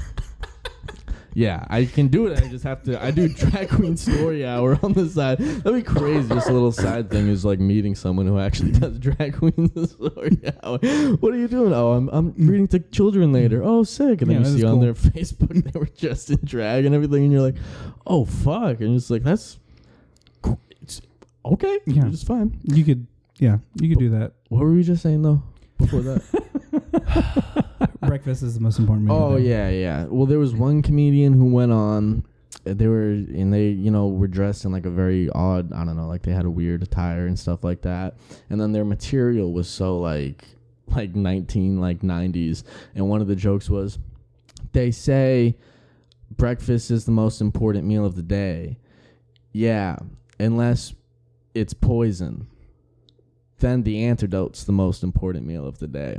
[1.34, 2.40] yeah, I can do it.
[2.40, 3.02] I just have to.
[3.02, 5.38] I do drag queen story hour on the side.
[5.38, 6.28] That'd be crazy.
[6.28, 10.38] Just a little side thing is like meeting someone who actually does drag queen story
[10.62, 10.78] hour.
[11.18, 11.72] What are you doing?
[11.74, 13.62] Oh, I'm I'm reading to children later.
[13.64, 14.22] Oh, sick.
[14.22, 17.24] And then Yeah, you see on their Facebook they were just in drag and everything,
[17.24, 17.56] and you're like,
[18.06, 19.58] oh fuck, and it's like that's.
[20.40, 20.60] cool.
[20.82, 21.00] It's
[21.44, 21.78] okay.
[21.86, 22.06] Yeah.
[22.06, 22.60] it's fine.
[22.62, 23.06] you could,
[23.38, 24.34] yeah, you could do that.
[24.48, 25.42] What were we just saying though?
[25.78, 27.64] Before that.
[28.06, 29.16] Breakfast is the most important meal.
[29.16, 30.04] Oh yeah, yeah.
[30.04, 32.24] Well, there was one comedian who went on.
[32.66, 35.72] uh, They were and they, you know, were dressed in like a very odd.
[35.72, 38.16] I don't know, like they had a weird attire and stuff like that.
[38.50, 40.44] And then their material was so like,
[40.88, 42.64] like nineteen like nineties.
[42.94, 43.98] And one of the jokes was,
[44.72, 45.56] they say,
[46.36, 48.78] breakfast is the most important meal of the day.
[49.52, 49.96] Yeah,
[50.38, 50.94] unless
[51.54, 52.48] it's poison.
[53.60, 56.18] Then the antidote's the most important meal of the day.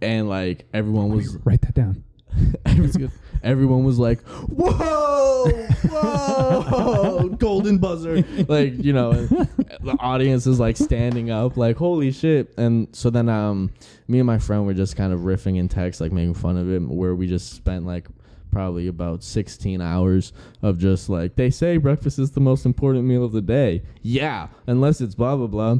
[0.00, 2.04] And like everyone was Write that down.
[2.66, 5.50] Everyone, everyone was like, "Whoa,
[5.88, 12.52] whoa, golden buzzer!" Like you know, the audience is like standing up, like "Holy shit!"
[12.58, 13.70] And so then, um,
[14.08, 16.70] me and my friend were just kind of riffing in text, like making fun of
[16.70, 18.08] it, where we just spent like
[18.52, 20.32] probably about 16 hours
[20.62, 23.82] of just like they say breakfast is the most important meal of the day.
[24.02, 25.78] Yeah, unless it's blah blah blah.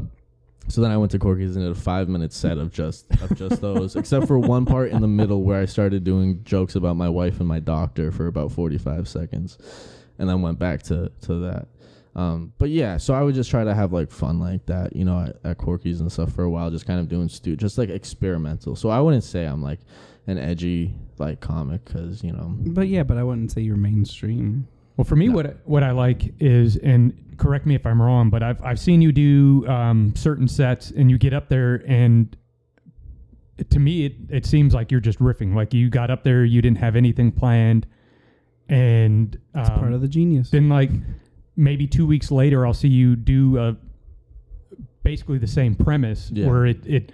[0.68, 3.36] So then I went to Corky's and did a five minute set of just of
[3.36, 6.96] just those, except for one part in the middle where I started doing jokes about
[6.96, 9.58] my wife and my doctor for about forty five seconds,
[10.18, 11.68] and then went back to to that.
[12.16, 15.04] Um, but yeah, so I would just try to have like fun like that, you
[15.04, 17.76] know, at, at Corky's and stuff for a while, just kind of doing stu, just
[17.76, 18.74] like experimental.
[18.74, 19.80] So I wouldn't say I'm like
[20.26, 24.66] an edgy like comic because you know But yeah, but I wouldn't say you're mainstream.
[24.96, 25.34] Well, for me, No.
[25.34, 29.02] what what I like is, and correct me if I'm wrong, but I've I've seen
[29.02, 32.34] you do um, certain sets, and you get up there, and
[33.70, 35.54] to me, it it seems like you're just riffing.
[35.54, 37.86] Like you got up there, you didn't have anything planned,
[38.68, 40.50] and um, It's part of the genius.
[40.50, 40.90] then like
[41.56, 43.76] maybe two weeks later, I'll see you do a
[45.02, 46.46] basically the same premise Yeah.
[46.46, 47.12] where it it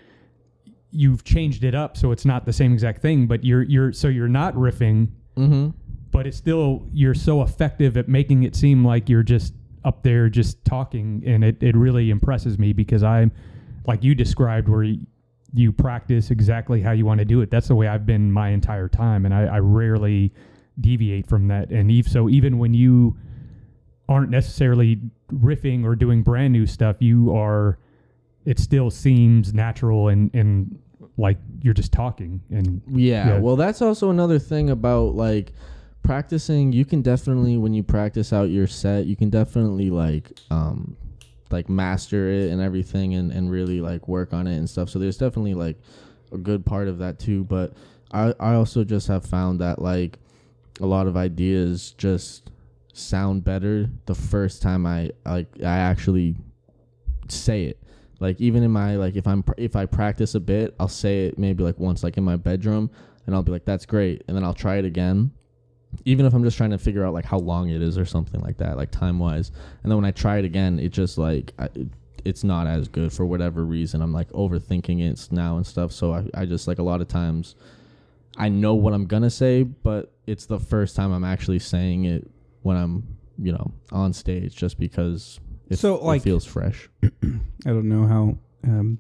[0.95, 4.09] you've changed it up so it's not the same exact thing, but you're you're so
[4.09, 5.71] you're not riffing Mm-hmm.
[6.13, 10.29] But it's still you're so effective at making it seem like you're just up there
[10.29, 11.23] just talking.
[11.27, 13.33] And it, it really impresses me because i'm
[13.87, 15.05] like you described where you,
[15.53, 17.51] you practice exactly how you want to do it.
[17.51, 20.33] That's the way i've been my entire time and i, I rarely
[20.81, 21.71] deviate from that.
[21.71, 23.17] And eve, so even when you
[24.09, 25.01] aren't necessarily
[25.33, 27.79] riffing or doing brand new stuff you are
[28.45, 30.79] it still seems natural and and
[31.17, 33.39] like you're just talking and Yeah, Yeah.
[33.39, 35.53] Well, that's also another thing about like
[36.03, 36.73] practicing.
[36.73, 40.97] You can definitely when you practice out your set, you can definitely like um
[41.51, 44.89] like master it and everything and and really like work on it and stuff.
[44.89, 45.77] So there's definitely like
[46.33, 47.73] a good part of that too, but
[48.13, 50.19] I I also just have found that like
[50.81, 52.51] a lot of ideas just
[52.95, 56.37] sound better the first time I like I actually
[57.29, 57.83] say it
[58.23, 61.27] like even in my like if i'm pr- if i practice a bit i'll say
[61.27, 62.91] it maybe like once like in my bedroom
[63.27, 65.31] and i'll be like that's great and then i'll try it again
[66.05, 68.41] even if i'm just trying to figure out like how long it is or something
[68.41, 69.51] like that like time wise
[69.83, 71.89] and then when i try it again it just like I, it,
[72.25, 74.01] it's not as good for whatever reason.
[74.01, 75.91] I'm like overthinking it now and stuff.
[75.91, 77.57] So I, I just like a lot of times
[78.37, 82.31] i know what i'm gonna say but it's the first time i'm actually saying it
[82.63, 83.07] when i'm
[83.39, 86.89] you know on stage just because it, So, it like- feels fresh.
[87.03, 87.09] I
[87.67, 88.99] don't know how um,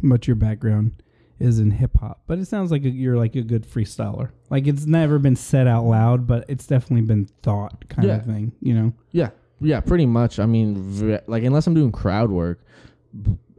[0.00, 1.02] much your background
[1.42, 4.30] is in hip hop, but it sounds like a, you're like a good freestyler.
[4.50, 8.16] Like it's never been said out loud, but it's definitely been thought kind Yeah.
[8.16, 8.52] of thing.
[8.60, 8.92] You know?
[9.10, 10.38] Yeah, yeah, pretty much.
[10.38, 12.64] I mean, like unless I'm doing crowd work,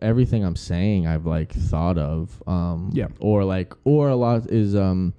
[0.02, 2.42] everything I'm saying I've like thought of.
[2.48, 3.08] Um, Yeah.
[3.20, 5.14] Or like, or a lot is um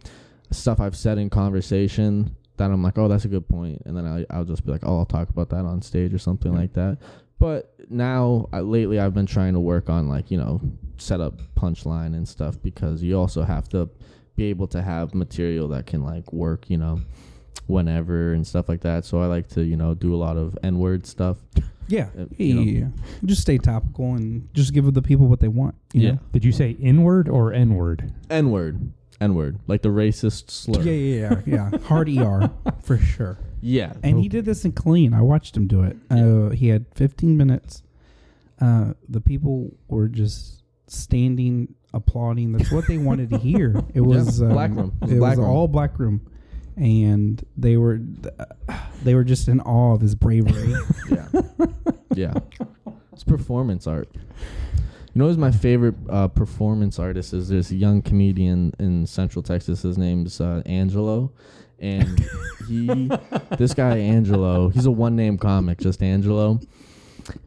[0.51, 4.07] stuff I've said in conversation that I'm like, oh, that's a good point, and then
[4.07, 6.59] I I'll just be like, oh, I'll talk about that on stage or something Yeah.
[6.61, 6.99] like that.
[7.45, 10.63] But now, I, lately, I've been trying to work on like you know
[10.97, 13.91] set up punchline and stuff because you also have to
[14.35, 17.03] be able to have material that can like work, you know,
[17.67, 19.05] whenever and stuff like that.
[19.05, 21.37] So I like to, you know, do a lot of N word stuff.
[21.87, 22.09] Yeah.
[22.19, 22.89] Uh, Yeah, you yeah, yeah.
[23.27, 25.75] Just stay topical and just give the people what they want.
[25.93, 26.19] You know?
[26.33, 28.91] did you say inward or n-word N word.
[29.21, 29.59] N word.
[29.67, 30.83] Like the racist slur.
[30.83, 31.79] Yeah, yeah, yeah, yeah.
[31.81, 32.51] Hard ER
[32.83, 33.39] for sure.
[33.61, 33.93] Yeah.
[34.03, 35.15] And he did this in Killeen.
[35.15, 35.97] I watched him do it.
[36.11, 37.83] Uh, he had 15 minutes.
[38.61, 42.53] Uh, the people were just standing, applauding.
[42.53, 43.83] That's what they wanted to hear.
[43.95, 44.93] It was um, black room.
[45.01, 45.51] It was It black was room.
[45.51, 46.21] all black room,
[46.77, 48.01] and they were
[49.03, 50.75] they were just in awe of his bravery.
[51.11, 51.29] Yeah.
[52.15, 52.35] yeah.
[53.13, 54.09] It's performance art.
[55.15, 59.83] You know who's my favorite uh, performance artist is this young comedian in Central Texas.
[59.83, 61.33] His name's uh, Angelo.
[61.79, 62.19] And
[62.69, 63.11] he
[63.57, 66.59] this guy Angelo, he's a one name comic, just Angelo.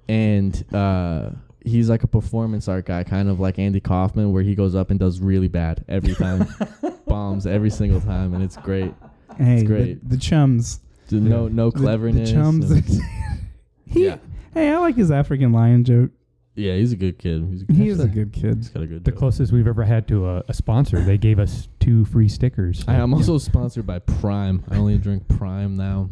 [0.08, 1.32] And uh
[1.66, 4.90] he's like a performance art guy, kind of like Andy Kaufman, where he goes up
[4.90, 6.48] and does really bad every time.
[7.08, 8.94] Bombs every single time and it's great.
[9.38, 10.02] hey, great.
[10.08, 10.80] The, the chums,
[11.12, 12.30] No no the- cleverness.
[12.30, 12.72] The, chums.
[13.86, 14.18] he, Yeah.
[14.54, 16.12] Hey, I like his African lion joke.
[16.58, 17.48] Yeah, he's a good kid.
[17.50, 18.58] He's a good He is a kid.
[18.58, 19.20] He's got a good the joke.
[19.20, 21.00] closest we've ever had to a, a sponsor.
[21.00, 22.84] They gave us two free stickers.
[22.88, 24.64] I am also sponsored by Prime.
[24.70, 26.10] I only drink Prime now.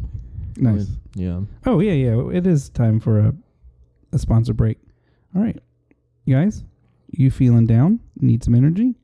[0.56, 0.86] Nice.
[1.14, 1.40] Yeah.
[1.66, 2.28] Oh yeah, yeah.
[2.30, 3.34] It is time for a
[4.12, 4.78] a sponsor break.
[5.34, 5.58] All right,
[6.24, 6.64] you guys,
[7.10, 8.00] you feeling down?
[8.20, 8.94] Need some energy?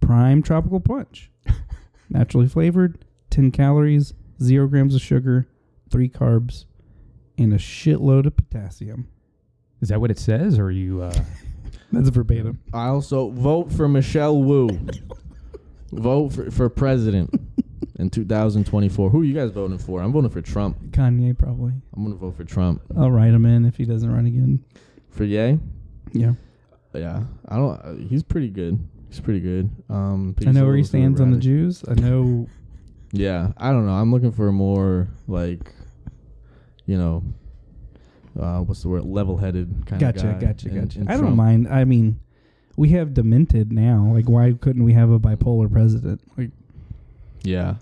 [0.00, 1.30] Prime Tropical Punch,
[2.08, 5.48] naturally flavored, ten calories, zero grams of sugar,
[5.90, 6.64] three carbs,
[7.36, 9.08] and a shitload of potassium.
[9.82, 11.02] Is that what it says, or are you?
[11.02, 11.12] Uh,
[11.92, 12.58] That's verbatim.
[12.72, 14.68] I also vote for Michelle Wu.
[15.92, 17.34] vote for, for president
[17.98, 19.10] in 2024.
[19.10, 20.00] Who are you guys voting for?
[20.00, 20.78] I'm voting for Trump.
[20.92, 21.72] Kanye probably.
[21.94, 22.80] I'm gonna vote for Trump.
[22.96, 24.64] I'll write him in if he doesn't run again.
[25.10, 25.58] For Yay?
[26.12, 26.32] Yeah,
[26.94, 27.24] Yeah.
[27.48, 27.74] I don't.
[27.80, 28.78] Uh, he's pretty good.
[29.10, 29.68] He's pretty good.
[29.90, 31.42] Um, but I he's know where he little stands on the erratic.
[31.44, 31.84] Jews.
[31.88, 32.46] I know.
[33.14, 33.92] Yeah, I don't know.
[33.92, 35.70] I'm looking for a more like,
[36.86, 37.22] you know,
[38.38, 39.04] uh, what's the word?
[39.04, 40.46] Level-headed kind Gotcha, of guy.
[40.48, 41.04] gotcha, in- gotcha.
[41.08, 41.68] I don't mind.
[41.68, 42.18] I mean,
[42.76, 44.10] we have demented now.
[44.14, 46.20] Like, why couldn't we have a bipolar president?
[46.38, 46.50] Like,
[47.42, 47.76] Yeah,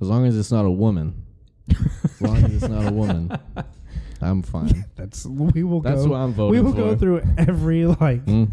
[0.00, 1.24] as long as it's not a woman.
[1.70, 3.30] as long as it's not a woman,
[4.22, 4.84] I'm fine.
[4.96, 6.10] that's we will That's go.
[6.10, 6.78] what I'm voting we will for.
[6.78, 8.50] go through every like Mm.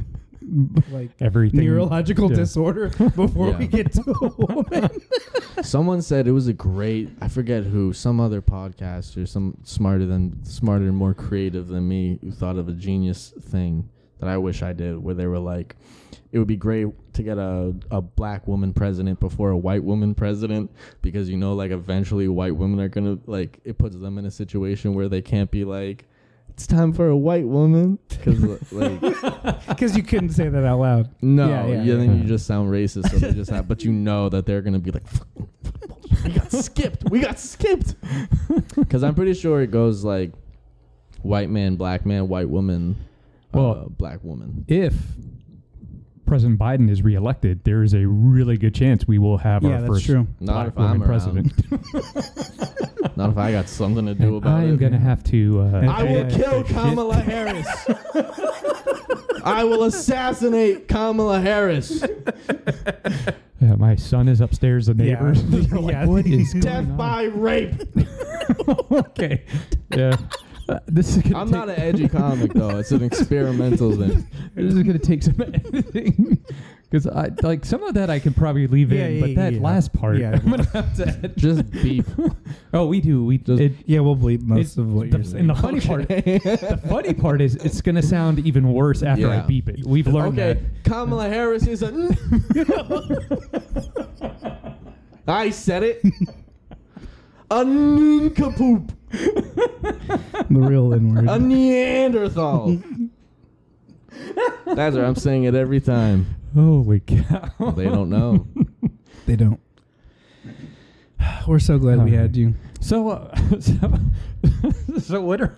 [0.91, 2.37] Like Everything neurological yeah.
[2.37, 4.89] disorder before we get to a woman.
[5.63, 7.09] Someone said it was a great.
[7.21, 7.93] I forget who.
[7.93, 12.67] Some other podcaster, some smarter than smarter and more creative than me, who thought of
[12.67, 14.97] a genius thing that I wish I did.
[14.97, 15.75] Where they were like,
[16.31, 20.13] it would be great to get a a black woman president before a white woman
[20.13, 24.25] president because you know like eventually white women are gonna like it puts them in
[24.25, 26.05] a situation where they can't be like.
[26.55, 29.01] It's time for a white woman because like
[29.67, 31.09] Because you couldn't say that out loud.
[31.21, 32.21] no, Yeah, yeah, yeah, then yeah.
[32.21, 33.09] you just sound racist.
[33.11, 35.03] So they just have, but you know that they're gonna be like,
[36.23, 37.95] we got skipped, we got skipped.
[38.75, 40.31] Because I'm pretty sure it goes like,
[41.23, 42.95] white man, black man, white woman,
[43.53, 44.63] uh, black woman.
[44.69, 44.93] If
[46.25, 49.81] President Biden is reelected, there is a really good chance we will have Yeah, our
[49.81, 50.27] that's first true.
[50.39, 51.53] Not black if woman I'm president.
[53.17, 55.61] Not if I got something to do And about I am going to have to.
[55.61, 56.29] Uh, I will Yeah.
[56.29, 56.75] kill Shit.
[56.75, 57.67] Kamala Harris.
[59.43, 62.03] I will assassinate Kamala Harris.
[63.61, 64.87] Yeah, my son is upstairs.
[64.87, 65.43] The neighbors.
[65.43, 66.05] They're like, Yeah.
[66.05, 67.73] what is Death going on?" by rape.
[68.91, 69.43] okay.
[69.95, 70.17] Yeah.
[70.67, 72.77] Uh, this is gonna I'm take, not an edgy comic though.
[72.79, 74.27] It's an experimental thing.
[74.55, 76.41] This is going to take some editing
[76.89, 79.53] because I like some of that I could probably leave Yeah, in, yeah, but that
[79.55, 79.61] yeah.
[79.61, 80.31] last part Yeah.
[80.43, 81.07] I'm going to have to.
[81.09, 81.35] Edit.
[81.35, 82.05] Just beep.
[82.73, 83.25] Oh, we do.
[83.25, 85.41] We Just- it, Yeah, we'll bleep most of what the, you're saying.
[85.41, 89.29] And the funny part, the funny part is it's going to sound even worse after
[89.29, 89.45] I Yeah.
[89.45, 89.85] beep it.
[89.85, 90.83] We've learned okay, that.
[90.89, 91.91] Kamala Harris is a.
[95.27, 96.01] I said it.
[97.51, 98.94] A nincompoop.
[99.11, 101.27] The real N word.
[101.27, 102.81] A Neanderthal.
[104.65, 105.05] That's right.
[105.05, 106.27] I'm saying it every time.
[106.53, 107.71] Holy cow!
[107.75, 108.47] They don't know.
[109.25, 109.59] They don't.
[111.47, 112.53] We're so glad we All had you.
[112.79, 113.99] So, uh, so,
[114.99, 115.57] so what are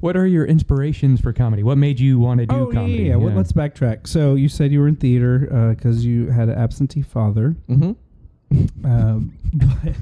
[0.00, 1.64] what are your inspirations for comedy?
[1.64, 2.92] What made you want to do oh, comedy?
[2.92, 3.16] yeah, yeah.
[3.16, 4.06] Well, let's backtrack.
[4.06, 7.56] So you said you were in theater because you had an absentee father.
[7.68, 8.86] Mm-hmm.
[8.86, 9.96] Um, but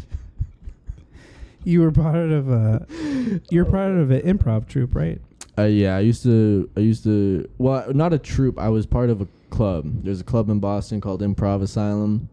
[1.66, 2.86] you were part of a
[3.50, 5.20] you're part of an improv troupe, right?
[5.58, 6.70] Uh, yeah, I used to.
[6.76, 7.48] I used to.
[7.58, 8.58] Well, not a troupe.
[8.58, 10.04] I was part of a club.
[10.04, 12.28] There's a club in Boston called Improv Asylum.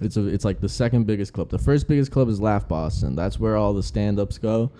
[0.00, 0.26] It's a.
[0.26, 1.48] It's like the second biggest club.
[1.48, 3.16] The first biggest club is Laugh Boston.
[3.16, 4.70] That's where all the stand-ups go.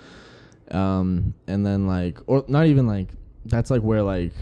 [0.72, 3.08] Um, and then like, or not even like.
[3.46, 4.32] That's like where like,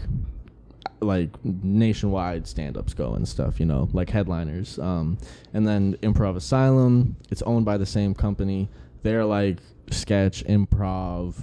[0.99, 3.59] like nationwide stand-ups go and stuff.
[3.59, 4.79] You know, like headliners.
[4.79, 5.17] Um,
[5.53, 7.15] and then Improv Asylum.
[7.29, 8.67] It's owned by the same company.
[9.05, 9.59] They're like
[9.91, 11.35] sketch improv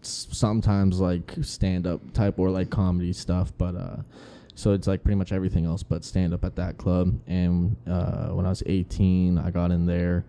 [0.00, 3.96] sometimes like stand up type or like comedy stuff but uh
[4.54, 8.28] so it's like pretty much everything else but stand up at that club and uh
[8.28, 10.24] when i was 18 i got in there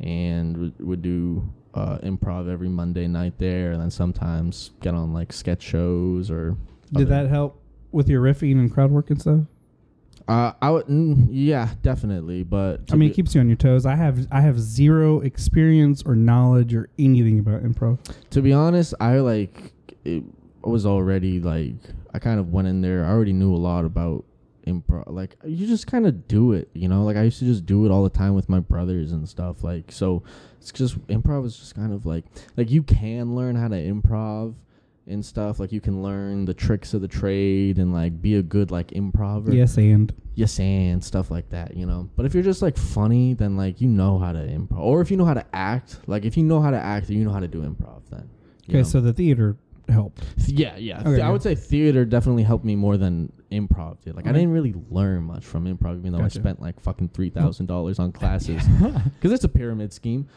[0.00, 5.14] and would, would do uh improv every monday night there and then sometimes get on
[5.14, 6.56] like sketch shows or
[6.92, 9.40] Did other- that help with your riffing and crowd work and stuff?
[10.28, 13.56] Uh i would mm, yeah definitely but I mean, be- it keeps you on your
[13.56, 13.86] toes.
[13.86, 17.98] I have I have zero experience or knowledge or anything about improv.
[18.30, 19.72] to be honest, I like
[20.04, 20.22] it
[20.62, 21.74] was already like
[22.12, 23.04] I kind of went in there.
[23.04, 24.24] I already knew a lot about
[24.66, 25.04] improv.
[25.08, 27.04] Like you just kind of do it, you know.
[27.04, 29.62] Like I used to just do it all the time with my brothers and stuff.
[29.62, 30.22] Like so,
[30.60, 32.24] it's just improv is just kind of like
[32.56, 34.54] like you can learn how to improv
[35.06, 35.60] and stuff.
[35.60, 38.92] Like you can learn the tricks of the trade and like be a good like
[38.92, 39.52] improver.
[39.52, 42.08] Yes, and yes and stuff like that, you know.
[42.16, 45.10] But if you're just like funny, then like you know how to improv, or if
[45.10, 47.32] you know how to act, like if you know how to act, then you know
[47.32, 48.02] how to do improv.
[48.10, 48.28] Then
[48.68, 48.78] okay.
[48.78, 48.82] know?
[48.82, 49.56] So the theater
[49.88, 50.22] helped.
[50.46, 51.00] Yeah, yeah.
[51.00, 54.16] Okay, Th- I would say theater definitely helped me more than improv did.
[54.16, 56.38] Like I didn't really learn much from improv, even though Gotcha.
[56.38, 58.62] I spent like fucking three thousand dollars on classes
[59.14, 60.28] because it's a pyramid scheme.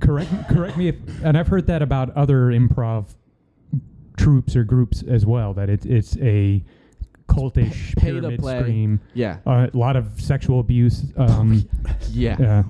[0.00, 3.06] correct correct me if and I've heard that about other improv
[4.18, 6.62] troupes or groups as well that it's it's a
[7.28, 8.62] cultish Pay to pyramid play.
[8.62, 9.00] scheme.
[9.14, 11.68] Yeah, uh, a lot of sexual abuse um,
[12.10, 12.62] yeah, yeah.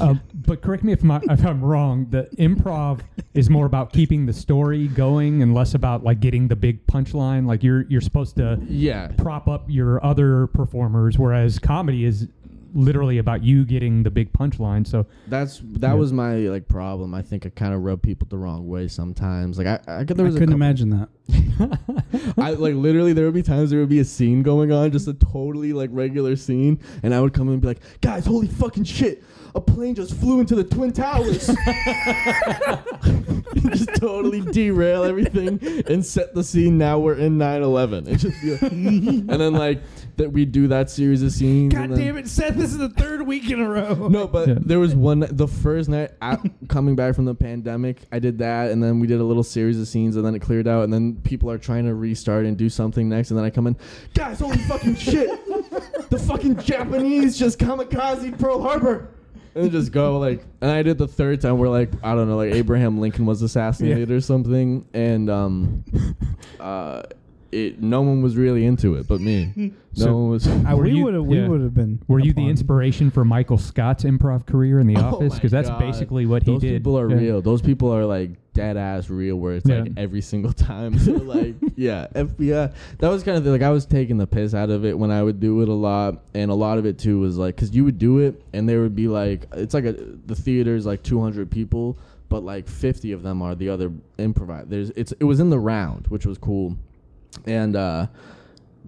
[0.00, 3.00] Um, but correct me if, my, if I'm wrong the improv
[3.34, 7.46] is more about keeping the story going and less about like getting the big punchline.
[7.46, 9.08] Like you're you're supposed to yeah.
[9.18, 12.28] prop up your other performers whereas comedy is
[12.74, 15.94] literally about you getting the big punchline so That's that Yeah.
[15.94, 17.14] was my like problem.
[17.14, 19.56] I think I kind of rubbed people the wrong way sometimes.
[19.58, 21.08] Like I, I there was a couldn't imagine that.
[22.38, 25.08] I like literally there would be times there would be a scene going on, just
[25.08, 28.48] a totally like regular scene, and I would come in and be like, guys, holy
[28.48, 29.22] fucking shit.
[29.56, 31.46] A plane just flew into the Twin Towers.
[33.70, 36.78] just totally derail everything and set the scene.
[36.78, 38.08] Now we're in 9/11.
[38.08, 39.82] And just be like, and then like
[40.16, 41.72] that we do that series of scenes.
[41.72, 42.54] God and then, damn it, Seth!
[42.56, 44.08] This is the third week in a row.
[44.08, 44.54] No, but Yeah.
[44.60, 48.02] there was one the first night at, coming back from the pandemic.
[48.12, 50.40] I did that, and then we did a little series of scenes, and then it
[50.40, 53.44] cleared out, and then people are trying to restart and do something next, and then
[53.44, 53.76] I come in,
[54.14, 55.30] guys, holy fucking shit!
[56.10, 59.08] The fucking Japanese just kamikaze Pearl Harbor.
[59.56, 62.36] And just go like, and I did the third time where like I don't know,
[62.36, 65.84] like Abraham Lincoln was assassinated or something, and um,
[66.60, 67.02] uh,
[67.52, 69.72] it no one was really into it but me.
[69.96, 70.48] No So- one was.
[70.48, 71.24] I, we would have.
[71.24, 71.46] We yeah.
[71.46, 72.02] would have been.
[72.08, 75.34] Were you the inspiration for Michael Scott's improv career in The Oh Office?
[75.36, 75.78] Because that's God.
[75.78, 77.16] basically what he did Those people are Yeah.
[77.16, 77.42] real.
[77.42, 79.36] Those people are like dead ass real.
[79.36, 80.94] Where it's like every single time.
[80.96, 82.72] They're like, yeah, FBI.
[82.98, 85.10] That was kind of the, like I was taking the piss out of it when
[85.10, 87.74] I would do it a lot, and a lot of it too was like because
[87.74, 91.02] you would do it and there would be like it's like a the theater's like
[91.02, 91.98] 200 people,
[92.30, 94.64] but like 50 of them are the other improvise.
[94.68, 96.76] There's it's it was in the round, which was cool,
[97.46, 98.06] and uh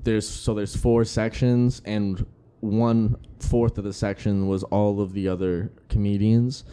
[0.05, 2.25] there's so there's four sections and
[2.61, 6.65] one fourth of the section was all of the other comedians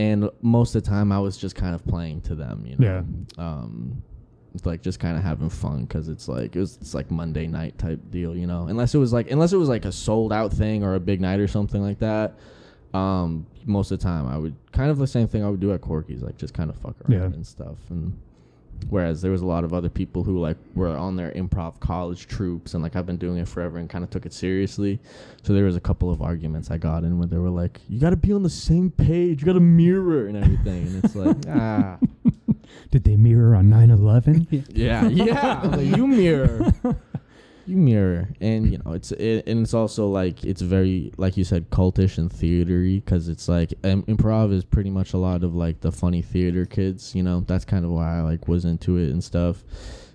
[0.00, 3.04] and most of the time i was just kind of playing to them you know?
[3.38, 4.02] Um
[4.54, 7.46] it's like just kind of having fun because it's like it was it's like monday
[7.46, 8.66] night type deal you know?
[8.68, 11.20] Unless it was like unless it was like a sold out thing or a big
[11.20, 12.28] night or something like that
[12.94, 15.72] um most of the time i would kind of the same thing i would do
[15.72, 17.26] at corky's like just kind of fuck around Yeah.
[17.26, 18.18] and stuff and
[18.88, 22.26] Whereas there was a lot of other people who like were on their improv college
[22.26, 24.98] troupes and like I've been doing it forever and kind of took it seriously.
[25.42, 28.00] So there was a couple of arguments I got in where they were like, "You
[28.00, 29.40] got to be on the same page.
[29.40, 31.98] You got to mirror and everything." And it's like, ah,
[32.90, 34.66] Did they mirror on 9/11?
[34.70, 35.60] yeah, yeah.
[35.62, 36.72] I'm like, you mirror,
[37.76, 41.70] mirror, and you know it's it, and it's also like it's very like you said
[41.70, 45.80] cultish and theatery because it's like um, improv is pretty much a lot of like
[45.80, 47.14] the funny theater kids.
[47.14, 49.62] You know that's kind of why I like was into it and stuff.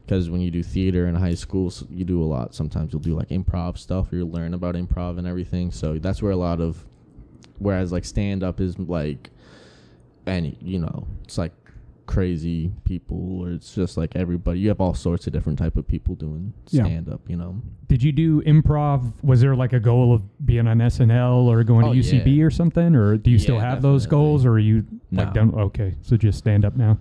[0.06, 2.54] Because when you do theater in high school, s you do a lot.
[2.54, 5.72] Sometimes you'll do like improv stuff, or you learn about improv and everything.
[5.72, 6.86] So that's where a lot of,
[7.58, 9.32] whereas like stand up is like,
[10.28, 11.54] any you know, it's like
[12.06, 15.88] crazy people or it's just like everybody you have all sorts of different type of
[15.88, 19.12] people doing stand up you know Did you do improv?
[19.24, 22.44] Was there like a goal of being on SNL or going Oh, to UCB yeah.
[22.44, 22.96] or something?
[22.96, 25.34] Or do you still Yeah, have those goals, or are you like No.
[25.34, 25.56] done?
[25.56, 26.98] Okay, so just stand up now.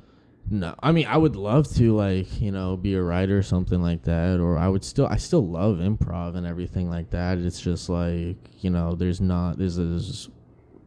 [0.51, 3.81] no i mean i would love to like you know be a writer or something
[3.81, 7.59] like that or i would still i still love improv and everything like that it's
[7.63, 10.29] just like you know there's not there's this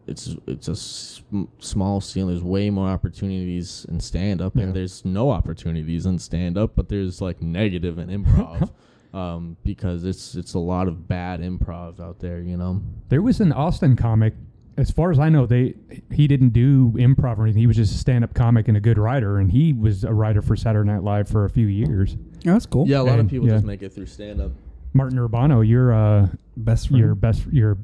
[0.08, 4.64] it's it's a sm- small scene there's way more opportunities in stand up Yeah.
[4.64, 8.72] and there's no opportunities in stand up but there's like negative in improv
[9.14, 13.40] um because it's it's a lot of bad improv out there you know There was
[13.40, 14.34] an Austin comic.
[14.80, 15.74] As far as I know, they
[16.12, 17.62] he didn't do improv or anything.
[17.62, 20.40] He was just a stand-up comic and a good writer, and he was a writer
[20.44, 22.16] for Saturday Night Live for a few years.
[22.46, 22.88] Oh, that's cool.
[22.88, 23.56] Yeah, a lot And- of people yeah.
[23.56, 24.52] just make it through stand up.
[24.94, 27.00] Martin Urbano, your uh, Best friend.
[27.04, 27.80] your best your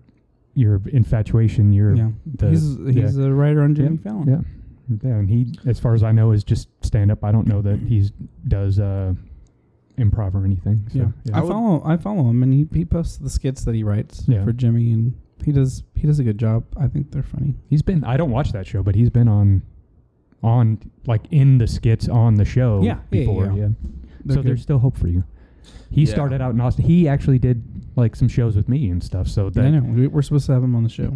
[0.56, 2.10] your infatuation, your yeah.
[2.26, 4.28] the- he's he's a writer on Jimmy Fallon.
[4.30, 7.24] yeah, yeah, and he, as far as I know, is just stand-up.
[7.24, 8.12] I don't know that he's
[8.48, 9.14] does uh,
[9.98, 10.88] improv or anything.
[10.92, 11.06] So, Yeah.
[11.26, 11.38] yeah.
[11.38, 14.26] I, would- follow I follow him and he, he posts the skits that he writes
[14.28, 14.44] Yeah.
[14.44, 16.64] for Jimmy and he does he does a good job.
[16.78, 17.56] I think they're funny.
[17.70, 18.04] He's been.
[18.04, 19.62] I don't watch that show, but he's been on,
[20.42, 22.82] on like in the skits on the show.
[22.82, 23.46] Yeah, yeah, before.
[23.48, 23.54] yeah.
[23.54, 23.68] Yeah.
[24.26, 24.50] They're so good.
[24.52, 25.24] there's still hope for you.
[25.90, 26.14] He Yeah.
[26.14, 26.86] started out in Austin.
[26.86, 27.64] He actually did
[27.96, 29.28] like some shows with me and stuff.
[29.28, 29.82] So that I know.
[29.82, 31.16] We- We're supposed to have him on the show.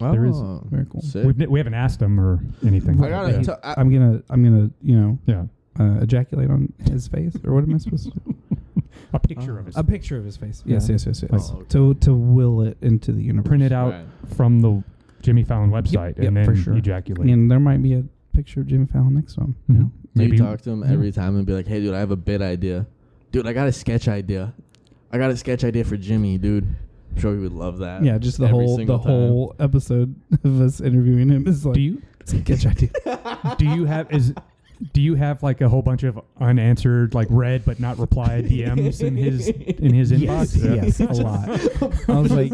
[0.00, 1.02] There is- Very cool.
[1.24, 3.02] We've, we haven't asked him or anything.
[3.02, 3.42] I gotta yeah.
[3.42, 5.44] tell- I- I'm gonna I'm gonna you know yeah.
[5.78, 8.20] uh, ejaculate on his face or what am I supposed to?
[8.20, 8.34] do?
[9.12, 9.76] a picture of his.
[9.76, 10.62] A picture of his face.
[10.64, 10.94] Yes, Yeah.
[10.94, 11.50] yes, yes, yes.
[11.52, 11.64] Oh, okay.
[11.70, 13.48] To to will it into the universe.
[13.48, 14.04] print it out Right.
[14.36, 14.82] from the
[15.22, 16.74] Jimmy Fallon website yep, and then for sure.
[16.74, 17.28] ejaculate.
[17.28, 19.56] And there might be a picture of Jimmy Fallon next to him.
[19.68, 19.78] You Mhm.
[19.80, 19.90] know?
[19.92, 20.92] So Maybe you talk to him yeah.
[20.92, 22.86] every time and be like, "Hey, dude, I have a bit idea.
[23.32, 24.52] Dude, I got a sketch idea.
[25.12, 26.66] I got a sketch idea for Jimmy, dude.
[27.14, 28.04] I'm sure he would love that.
[28.04, 29.06] Yeah, just the every whole the single time.
[29.08, 30.14] whole episode
[30.44, 32.90] of us interviewing him is like do you sketch idea.
[33.58, 34.32] do you have is
[34.92, 39.02] do you have like a whole bunch of unanswered like read but not replied DMs
[39.02, 40.64] in his in his yes, inbox?
[40.64, 40.74] Yeah.
[40.84, 41.48] yes, a lot.
[42.08, 42.52] I was like,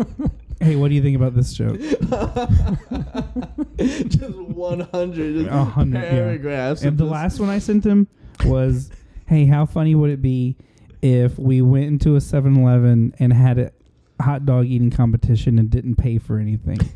[0.61, 1.79] hey, what do you think about this joke?
[3.79, 6.11] just 100, just A hundred, yeah.
[6.11, 6.83] paragraphs.
[6.83, 8.09] And the this- last one I sent him
[8.45, 8.91] was,
[9.27, 10.57] hey, how funny would it be
[11.03, 13.73] if we went into a 7-Eleven and had a
[14.21, 16.79] hot dog eating competition and didn't pay for anything?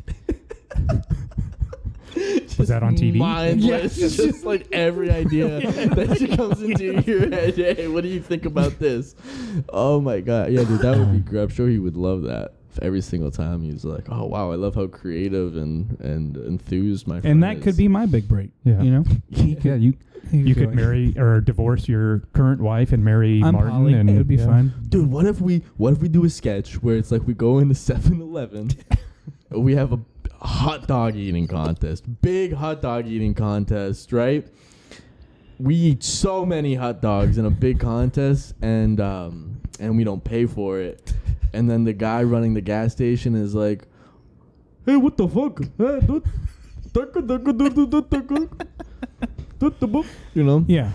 [2.57, 3.15] Was that on TV?
[3.15, 3.97] Mindless.
[3.97, 4.17] Yes.
[4.17, 7.55] Just like every idea that just comes into your head.
[7.55, 9.15] Hey, what do you think about this?
[9.69, 10.51] Oh my god.
[10.51, 11.43] Yeah, dude, that would be great.
[11.43, 12.53] I'm sure he would love that.
[12.81, 17.21] Every single time he's like, "Oh wow, I love how creative and and enthused my
[17.21, 18.51] friend and that is." could be my big break.
[18.63, 18.81] Yeah.
[18.81, 19.03] You know?
[19.29, 19.93] yeah, you
[20.31, 23.93] You could marry or divorce your current wife and marry I'm Martin, poly.
[23.93, 24.45] and it would be yeah.
[24.45, 24.73] fun.
[24.87, 27.59] Dude, what if we what if we do a sketch where it's like we go
[27.59, 28.71] into 7-Eleven,
[29.49, 29.99] we have a
[30.41, 34.47] hot dog eating contest, big hot dog eating contest, right?
[35.59, 40.23] We eat so many hot dogs in a big contest, and um, and we don't
[40.23, 41.13] pay for it.
[41.53, 43.87] And then the guy running the gas station is like,
[44.85, 45.59] "Hey, what the fuck?
[45.77, 46.23] Hey, dude,
[50.33, 50.65] You know?
[50.67, 50.91] Yeah.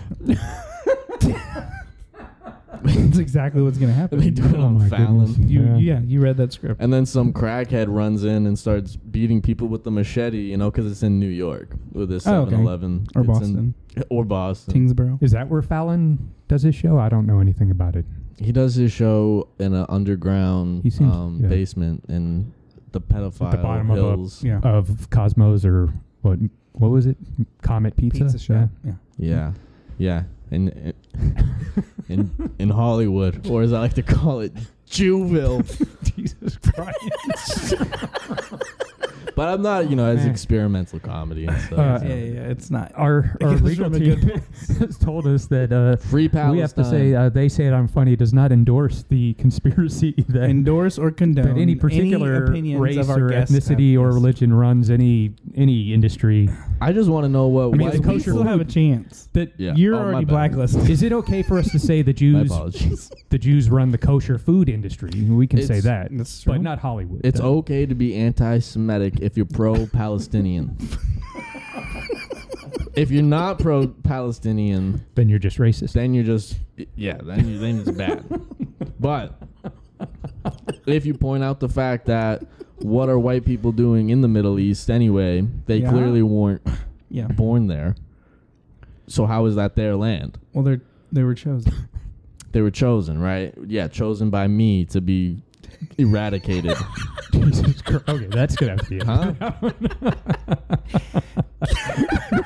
[2.83, 4.19] That's exactly what's gonna happen.
[4.27, 5.25] They do it Oh on my Fallon.
[5.25, 5.49] goodness.
[5.49, 5.77] You, Yeah.
[5.77, 5.99] yeah.
[6.01, 6.79] you read that script.
[6.81, 10.69] And then some crackhead runs in and starts beating people with the machete, you know,
[10.69, 12.51] because it's in New York with this Oh, okay.
[12.51, 13.07] 7 Eleven.
[13.15, 13.73] Or Boston.
[14.09, 14.73] or Boston.
[14.87, 15.21] Tyngsboro.
[15.23, 16.99] Is that where Fallon does his show?
[16.99, 18.05] I don't know anything about it.
[18.37, 21.47] He does his show in an underground He seems- um, yeah.
[21.49, 22.53] basement in
[22.91, 24.39] the pedophile At the bottom hills.
[24.41, 24.59] of a Yeah.
[24.61, 26.39] of Cosmos or what?
[26.73, 27.17] What was it?
[27.63, 28.25] Comet Pizza.
[28.25, 28.69] Pizza shop.
[28.85, 28.93] Yeah.
[29.17, 29.51] Yeah.
[29.97, 30.23] Yeah.
[30.51, 30.93] In,
[32.07, 34.53] in, in Hollywood, or as I like to call it,
[34.85, 35.63] Jewville.
[36.03, 37.73] Jesus Christ.
[39.37, 40.29] but I'm not, you know, as Man.
[40.31, 41.79] experimental comedy and stuff.
[41.79, 42.05] Uh, so.
[42.05, 42.91] Yeah, yeah, yeah, it's not.
[42.95, 44.19] our our legal team
[44.79, 46.51] has told us that uh, Free Palestine.
[46.55, 50.13] we have to say uh, they say it I'm funny does not endorse the conspiracy
[50.29, 54.51] that, endorse or condone that any particular opinions race of our or ethnicity or religion
[54.53, 56.49] runs any any industry.
[56.81, 59.29] I just want to know what I mean, white we kosher still have a chance.
[59.33, 59.73] That Yeah.
[59.75, 60.89] You're Oh, already blacklisted.
[60.89, 62.49] is it okay for us to say the Jews
[63.29, 65.09] the Jews run the kosher food industry?
[65.21, 66.53] We can say that, That's true.
[66.53, 67.21] but not Hollywood.
[67.23, 67.57] It's though.
[67.59, 70.75] okay to be anti-Semitic if you're pro-Palestinian.
[72.95, 75.91] if you're not pro-Palestinian, Then you're just racist.
[75.93, 76.57] then you're just
[76.95, 78.23] yeah, then you then it's bad.
[78.99, 79.39] But
[80.87, 82.43] if you point out the fact that
[82.79, 85.45] what are white people doing in the Middle East anyway?
[85.65, 85.89] They Yeah.
[85.91, 86.61] clearly weren't
[87.09, 87.27] Yeah.
[87.27, 87.95] born there.
[89.07, 90.37] So how is that their land?
[90.53, 90.79] Well, they
[91.11, 91.73] they were chosen.
[92.53, 93.53] They were chosen, right?
[93.67, 95.43] Yeah, chosen by me to be
[95.97, 96.75] eradicated.
[97.31, 98.09] Jesus Christ.
[98.09, 98.97] Okay, that's gonna have to be.
[98.97, 99.03] it.
[99.03, 99.33] Huh?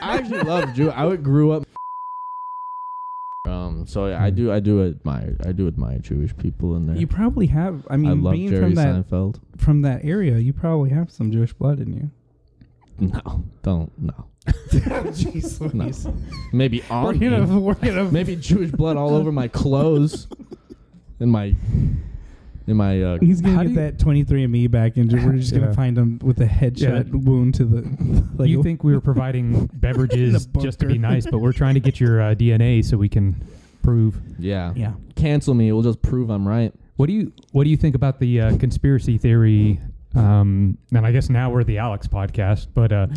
[0.01, 0.89] I actually love Jew.
[0.89, 1.63] I would grew up.
[3.47, 6.95] Um, so I do, I do admire, I do admire Jewish people in there.
[6.95, 7.85] You probably have.
[7.89, 9.39] I mean, I love being Jerry from that Seinfeld.
[9.57, 12.11] from that area, you probably have some Jewish blood in you.
[12.99, 14.27] No, don't no.
[14.69, 15.59] Jeez.
[15.73, 16.07] Louise.
[16.53, 20.27] Maybe We're on gonna, we're gonna Maybe Jewish blood all over my clothes,
[21.19, 21.55] and my,
[22.71, 23.01] in my.
[23.01, 25.59] Uh, He's gonna get that 23andMe back, and we're just Yeah.
[25.59, 27.19] gonna find him with a headshot Yeah.
[27.19, 28.23] wound to the.
[28.41, 31.07] Like, you think we were providing beverages just to be bunker.
[31.13, 33.35] nice, but we're trying to get your uh, DNA so we can
[33.83, 34.19] prove.
[34.39, 34.73] yeah.
[34.75, 34.93] Yeah.
[35.15, 35.71] Cancel me.
[35.71, 36.73] We'll just prove I'm right.
[36.95, 39.79] What do you What do you think about the uh, conspiracy theory?
[40.15, 43.07] Um, and I guess now we're the Alex podcast, but uh,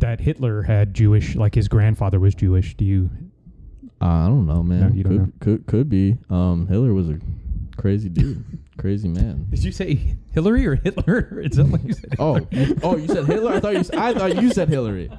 [0.00, 2.76] that Hitler had Jewish, like his grandfather was Jewish.
[2.76, 3.08] Do you?
[4.02, 4.80] Uh, I don't know, man.
[4.80, 5.32] No, you could don't know.
[5.40, 6.18] could could be.
[6.28, 7.18] Um, Hitler was a
[7.76, 8.44] crazy dude,
[8.78, 9.46] crazy man.
[9.50, 11.40] Did you say Hillary or Hitler?
[11.44, 13.52] It sounded like you said Oh, you, oh, you said Hitler.
[13.52, 13.80] I thought you.
[13.80, 15.10] s- I thought you said Hillary.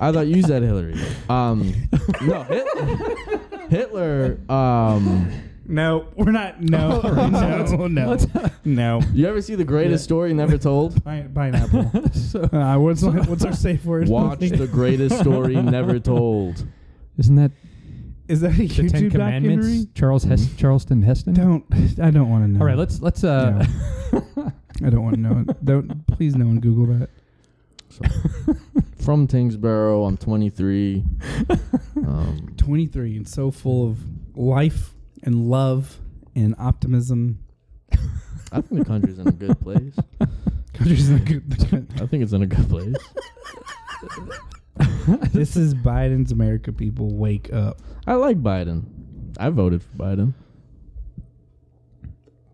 [0.00, 0.94] I thought you said Hillary.
[1.28, 1.72] Um,
[2.22, 2.66] no, Hit,
[3.70, 4.38] Hitler.
[4.48, 5.30] Um,
[5.66, 6.62] No, we're not.
[6.62, 8.26] No, no, no, Let's-
[8.64, 9.00] no.
[9.12, 10.04] you ever see the greatest Yeah.
[10.04, 11.02] story never told?
[11.04, 11.90] Pine, pineapple.
[12.12, 14.08] so, Uh, what's what's our safe word?
[14.08, 16.64] Watch the greatest story never told.
[17.18, 17.50] isn't that
[18.28, 19.66] Is that a the Ten YouTube Commandments?
[19.66, 19.86] documentary?
[19.94, 21.34] Charles Hes- Charleston Heston.
[21.34, 21.64] Don't.
[22.00, 22.60] I don't want to know.
[22.60, 23.64] All right, let's let's uh.
[24.84, 25.44] I don't want to know.
[25.48, 25.64] it.
[25.64, 26.06] Don't.
[26.06, 27.10] Please, no one Google that.
[27.88, 28.02] So,
[29.04, 31.04] from Tyngsboro, I'm 23.
[32.06, 33.98] Um, 23 and so full of
[34.36, 34.92] life
[35.24, 35.98] and love
[36.36, 37.40] and optimism.
[38.52, 39.94] I think the country's in a good place.
[40.74, 41.90] Country's in a good.
[42.00, 42.94] I think it's in a good place.
[45.32, 46.72] this is Biden's America.
[46.72, 47.80] People, wake up.
[48.06, 48.84] I like Biden.
[49.38, 50.34] I voted for Biden.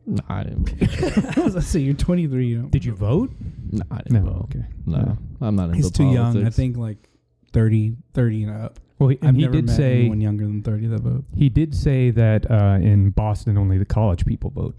[0.06, 0.68] No, I didn't.
[0.68, 1.36] Vote.
[1.54, 2.46] Let's say you're 23.
[2.46, 3.30] You know, Did you vote?
[3.72, 4.32] No, I didn't No.
[4.32, 4.42] vote.
[4.54, 4.64] Okay.
[4.86, 5.46] No, Yeah.
[5.46, 6.44] I'm not into he's too young.
[6.46, 7.08] I think like
[7.52, 8.80] 30, 30 and up.
[8.98, 11.24] Well, he, I've and he never did met say anyone younger than 30 that vote.
[11.34, 14.76] he did say that uh, in Boston only the college people vote,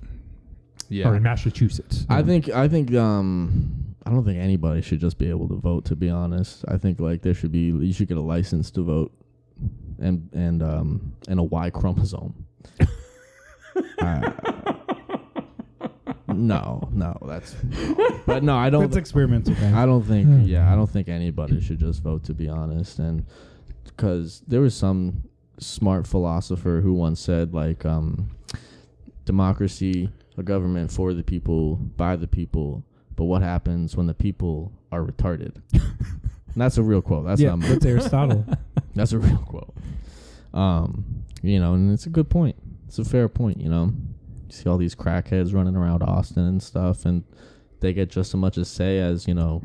[0.89, 1.09] Yeah.
[1.09, 2.05] or in Massachusetts.
[2.07, 5.85] I think I think um I don't think anybody should just be able to vote.
[5.85, 8.83] To be honest, I think like there should be you should get a license to
[8.83, 9.11] vote,
[9.99, 12.45] and and um and a Y chromosome.
[13.99, 14.31] Uh,
[16.27, 17.55] no, no, that's.
[18.25, 18.83] But no, I don't.
[18.83, 19.53] That's experimental.
[19.55, 19.73] Guys.
[19.73, 20.25] I don't think.
[20.25, 20.41] Hmm.
[20.43, 22.23] Yeah, I don't think anybody should just vote.
[22.25, 23.25] To be honest, and
[23.83, 25.23] because there was some
[25.59, 28.29] smart philosopher who once said like, um,
[29.25, 32.83] democracy, a government for the people, by the people.
[33.15, 35.61] But what happens when the people are retarded?
[36.55, 37.25] that's a real quote.
[37.25, 37.61] That's yeah, not.
[37.61, 38.45] that's Aristotle.
[38.95, 39.75] That's a real quote.
[40.53, 42.55] Um, you know, and it's a good point.
[42.87, 43.59] It's a fair point.
[43.59, 43.91] You know,
[44.47, 47.25] you see all these crackheads running around Austin and stuff, and
[47.81, 49.61] they get just as much a say as you know.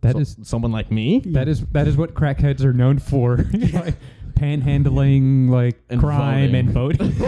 [0.00, 1.20] That so- is someone like me.
[1.26, 3.36] that is that is what crackheads are known for.
[3.72, 3.94] like
[4.34, 6.56] panhandling, like And crime voting.
[6.56, 7.12] and voting.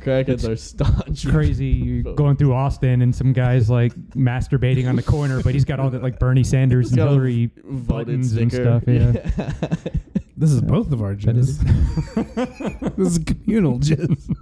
[0.00, 1.26] Crackheads are staunch.
[1.28, 2.16] Crazy you're Vote.
[2.16, 5.90] going through Austin and some guys like masturbating on the corner, but he's got all
[5.90, 8.80] that like Bernie Sanders He's and got a Hillary Voted buttons and sticker.
[8.80, 8.84] stuff.
[8.86, 9.88] Yeah.
[10.40, 12.94] This is both of our That is- jizz.
[12.96, 14.34] this is communal jizz.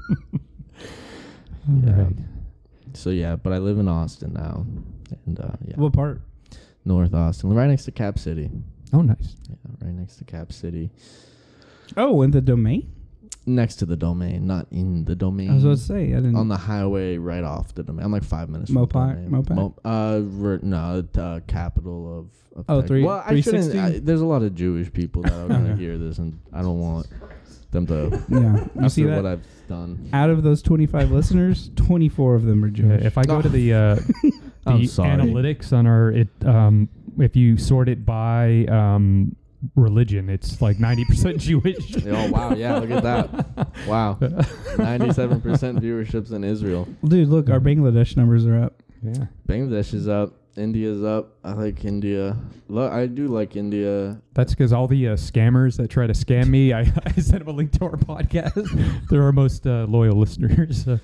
[1.69, 2.03] All Yeah.
[2.03, 2.13] right.
[2.93, 4.65] So yeah, but I live in Austin now,
[5.27, 6.21] and uh, yeah, What part?
[6.85, 8.49] North Austin, right next to Cap City.
[8.93, 9.37] Oh, nice.
[9.49, 10.91] Yeah, right next to Cap City,
[11.97, 12.91] Oh, in the domain.
[13.47, 15.51] next to the domain, not in the domain.
[15.51, 16.37] I was going to say I didn't.
[16.37, 18.05] on the highway right off the domain.
[18.05, 18.71] I'm like five minutes.
[18.71, 19.43] from Mopac- the domain.
[19.45, 19.55] Mopac?
[19.55, 22.59] Mo- uh, ver- no, uh, capital of.
[22.59, 23.65] of Oh, Tex- three- Well, I shouldn't.
[23.71, 23.79] 360?
[23.79, 26.81] I, there's a lot of Jewish people that are gonna hear this, and I don't
[26.81, 27.07] want
[27.71, 28.23] them to.
[28.29, 29.27] yeah, you after see what that?
[29.27, 30.09] I've done.
[30.13, 33.05] Out of those twenty-five listeners, twenty-four of them are Yeah, Jewish.
[33.05, 33.97] if I go to the uh,
[34.67, 35.11] I'm the sorry.
[35.11, 36.89] analytics on our it, um,
[37.19, 39.35] if you sort it by um,
[39.77, 41.97] religion, it's like ninety percent Jewish.
[42.07, 42.55] Oh wow!
[42.55, 43.69] Yeah, look at that.
[43.87, 44.19] Wow,
[44.79, 46.87] ninety-seven percent viewerships in Israel.
[47.05, 48.83] Dude, look, our Bangladesh numbers are up.
[49.03, 49.27] yeah.
[49.49, 50.35] Bangladesh is up.
[50.57, 51.37] India's up.
[51.45, 52.37] I like India.
[52.67, 54.21] Lo- I do like India.
[54.35, 57.47] That's because all the uh, scammers that try to scam me, I, I sent them
[57.49, 59.07] a link to our podcast.
[59.09, 60.89] They're our most uh, loyal listeners.
[60.89, 60.99] Uh,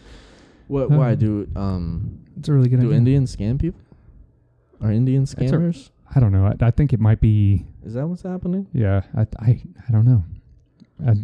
[0.67, 0.91] What?
[0.91, 2.99] Why do um It's a really good do idea.
[2.99, 3.81] Indians scam people?
[4.81, 5.91] Are Indian That's a- scammers?
[6.15, 6.47] I don't know.
[6.47, 7.67] I, I think it might be.
[7.85, 8.67] Is that what's happening?
[8.73, 9.03] Yeah.
[9.17, 10.25] I I, I don't know.
[11.07, 11.15] I,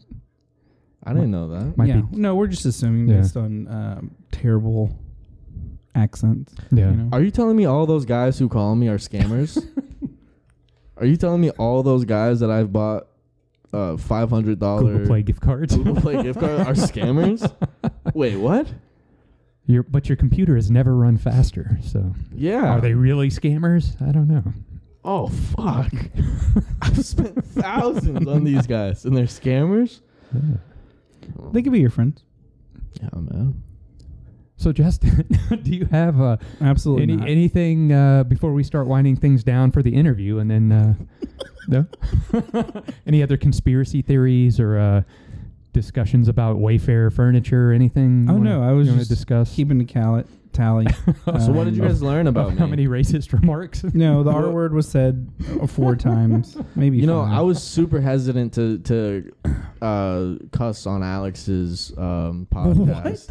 [1.05, 1.77] I didn't know that.
[1.79, 2.01] might yeah.
[2.03, 2.17] be.
[2.17, 3.21] No, we're just assuming Yeah.
[3.21, 4.99] based on um, terrible
[5.95, 6.55] accents.
[6.73, 6.91] Yeah.
[6.91, 7.09] You know?
[7.13, 9.65] Are you telling me all those guys who call me are scammers?
[10.97, 13.07] are you telling me all those guys that I've bought
[13.73, 15.77] uh five hundred dollar Google Play gift cards.
[15.77, 17.51] Google Play gift card are scammers?
[18.15, 18.67] Wait, what?
[19.67, 21.79] Your but your computer has never run faster.
[21.85, 22.67] So Yeah.
[22.67, 24.01] are they really scammers?
[24.03, 24.43] I don't know.
[25.05, 25.93] Oh fuck!
[26.83, 30.01] I've spent thousands on these guys, and they're scammers.
[30.35, 30.57] Yeah.
[31.53, 32.25] They could be your friends.
[33.01, 33.63] Yeah, man.
[34.57, 35.27] So Justin,
[35.63, 39.83] do you have uh, Absolutely any anything uh, before we start winding things down for
[39.83, 40.95] the interview, and then uh,
[41.69, 41.87] no,
[43.07, 45.03] any other conspiracy theories or uh,
[45.73, 48.27] discussions about Wayfair furniture or anything?
[48.29, 49.55] Oh, no, I was you wanna just discuss.
[49.55, 50.87] Keeping the cal- tally.
[51.25, 52.59] so what did you Um, guys learn about Of me?
[52.59, 53.85] how many racist remarks?
[53.95, 55.29] No, the R word was said
[55.61, 56.99] uh, four times, maybe.
[56.99, 57.33] You know, five.
[57.39, 59.33] I was super hesitant to to
[59.83, 63.31] uh, cuss on Alex's um, podcast.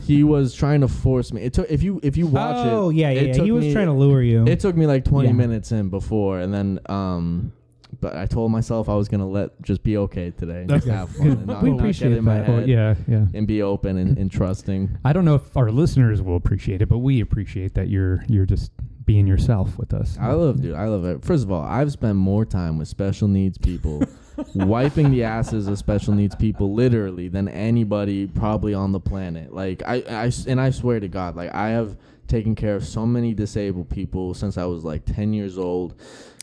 [0.02, 1.42] he was trying to force me.
[1.42, 2.70] It took if you if you watch it.
[2.72, 3.20] Oh yeah, yeah.
[3.20, 3.32] it yeah.
[3.34, 4.46] took He was me- trying to lure you.
[4.46, 5.34] It took me like 20 Yeah.
[5.34, 7.52] minutes in before, and then um,
[8.00, 10.96] but I told myself I was gonna let just be okay today, and just Okay.
[10.96, 12.48] have fun, and not, We not get appreciate in my that.
[12.48, 13.26] Well, head, yeah, yeah.
[13.34, 14.98] and be open and, and trusting.
[15.04, 18.46] I don't know if our listeners will appreciate it, but we appreciate that you're you're
[18.46, 18.72] just
[19.04, 20.16] being yourself with us.
[20.20, 20.74] I love, dude.
[20.74, 21.24] I love it.
[21.24, 24.04] First of all, I've spent more time with special needs people,
[24.54, 29.52] wiping the asses of special needs people, literally, than anybody probably on the planet.
[29.52, 31.96] Like I, I s- and I swear to God, like I have
[32.28, 35.94] taken care of so many disabled people since I was like ten years old.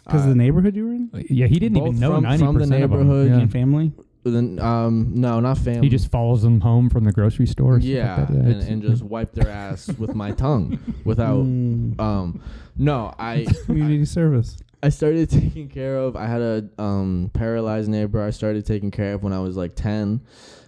[0.08, 2.24] Because of Uh, the neighborhood you were in Yeah, he didn't Both even know from-
[2.24, 3.00] ninety from the percent of them.
[3.00, 3.38] neighborhood Yeah.
[3.40, 3.92] and family.
[4.24, 5.84] then, um, no, not family.
[5.84, 7.76] He just follows them home from the grocery store.
[7.76, 8.36] and stuff yeah, like that.
[8.36, 11.46] and, it's- and just wipe their ass with my tongue without.
[11.46, 12.40] Mm, Um,
[12.78, 14.58] no, I community service.
[14.84, 16.16] I started taking care of.
[16.18, 18.22] I had a um, paralyzed neighbor.
[18.22, 20.20] I started taking care of when I was like ten.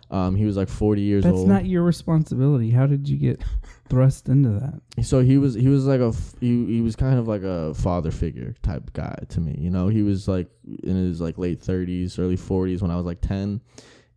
[0.10, 1.34] Um, he was like forty years old.
[1.34, 1.50] That's old.
[1.50, 2.72] not your responsibility.
[2.72, 3.42] How did you get
[3.90, 5.04] thrust into that?
[5.04, 7.74] so he was he was like a f- he, he was kind of like a
[7.74, 9.56] father figure type guy to me.
[9.58, 10.48] You know, he was like
[10.84, 13.62] in his like late thirties, early forties when I was like ten.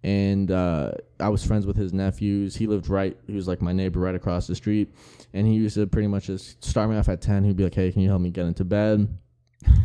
[0.05, 2.57] And uh, I was friends with his nephews.
[2.57, 3.17] He lived right.
[3.29, 4.93] He was like my neighbor right across the street,
[5.33, 7.45] and he used to pretty much just start me off at ten.
[7.45, 9.09] He'd be like, "Hey, can you help me get into bed?"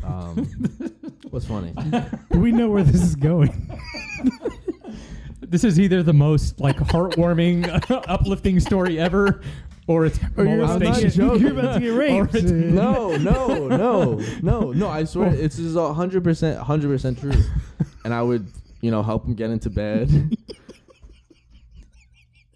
[0.04, 0.50] Um,
[1.30, 1.74] what's funny?
[2.32, 3.80] we know where this is going.
[5.50, 7.70] This is either the most like heartwarming,
[8.10, 9.42] uplifting story ever,
[9.88, 11.42] or it's Or you're about, to get, joking.
[11.42, 12.34] you're about to get raped.
[12.44, 14.90] No, no, no, no, no.
[14.90, 15.34] I swear, oh.
[15.34, 17.34] it's just a hundred percent, hundred percent true.
[18.04, 18.46] And I would,
[18.82, 20.10] you know, help him get into bed.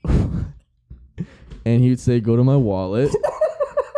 [0.05, 3.11] and he would say, "Go to my wallet."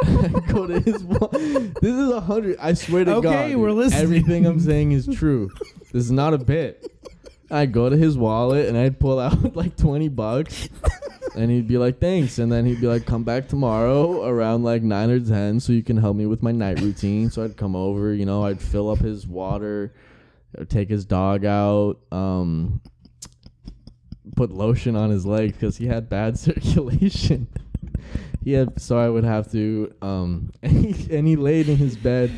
[0.48, 1.76] Go to his wallet.
[1.82, 2.58] This is a hundred.
[2.60, 3.26] I swear to God.
[3.26, 4.04] Okay, we're listening.
[4.04, 5.50] Everything I'm saying is true.
[5.92, 6.86] This is not a bit.
[7.50, 10.70] I'd go to his wallet and I'd pull out like twenty bucks.
[11.36, 12.38] And he'd be like, thanks.
[12.40, 15.84] And then he'd be like, come back tomorrow around like 9 or 10 so you
[15.84, 17.32] can help me with my night routine.
[17.32, 19.94] So I'd come over, you know, I'd fill up his water
[20.68, 22.82] take his dog out, um,
[24.36, 27.48] put lotion on his legs because he had bad circulation.
[28.44, 31.98] he had so I would have to, um, and he, and he laid in his
[31.98, 32.32] bed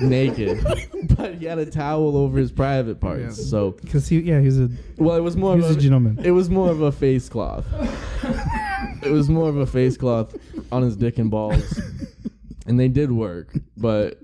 [0.00, 0.58] naked,
[1.16, 3.38] but he had a towel over his private parts.
[3.38, 3.44] Yeah.
[3.44, 6.18] So Because he, yeah, he's a well, it was more he's of a a, gentleman.
[6.24, 7.66] it was more of a face cloth.
[9.02, 10.34] it was more of a face cloth
[10.72, 11.80] on his dick and balls,
[12.66, 13.52] and they did work.
[13.76, 14.18] But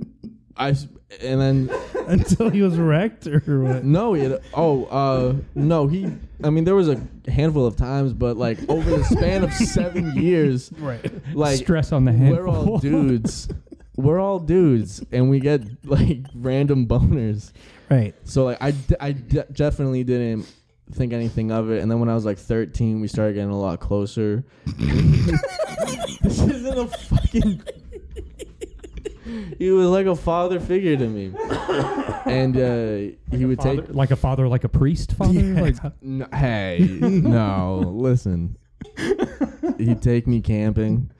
[0.56, 0.74] I
[1.22, 1.70] and then
[2.08, 3.84] Until he was wrecked or what?
[3.84, 6.10] no, it oh uh no he.
[6.44, 10.14] I mean, there was a handful of times, but like over the span of seven
[10.20, 11.10] years, Right.
[11.34, 13.48] like Stress on the we're all dudes.
[13.97, 17.53] We're all dudes, and we get like random boners.
[17.90, 18.14] Right.
[18.24, 20.47] So like I, d- I d- definitely didn't
[20.92, 23.59] think anything of it, and then when I was like 13, we started getting a
[23.59, 24.44] lot closer.
[24.66, 27.62] this isn't a fucking.
[29.59, 31.32] he was like a father figure to me,
[32.26, 33.94] and uh, he would Father- take.
[33.94, 35.32] like a father, like a priest father.
[35.40, 35.61] Yeah.
[35.62, 38.57] Like, N- hey, no, listen.
[39.78, 41.11] He'd take me camping.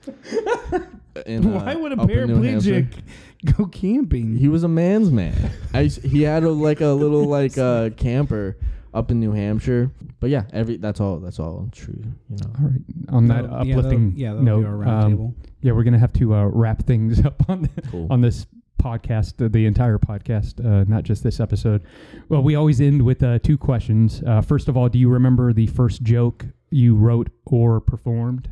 [1.25, 2.83] In, uh, Why would a up in New Hampshire.
[2.83, 4.35] paraplegic go camping?
[4.35, 5.51] He was a man's man.
[5.73, 8.57] I s- he had a, like a little like uh, camper
[8.93, 9.91] up in New Hampshire.
[10.19, 12.01] But yeah, every that's all that's all true.
[12.29, 12.51] You know.
[12.59, 12.81] all right.
[13.09, 15.35] On that That'll- yeah, uplifting that'll- yeah, that'll note, be our um, table.
[15.61, 18.07] yeah, we're gonna have to uh, wrap things up on the, Cool.
[18.09, 18.45] on this
[18.81, 21.83] podcast, uh, the entire podcast, uh, not just this episode.
[22.29, 24.21] Well, we always end with uh, two questions.
[24.25, 28.51] Uh, first of all, do you remember the first joke you wrote or performed?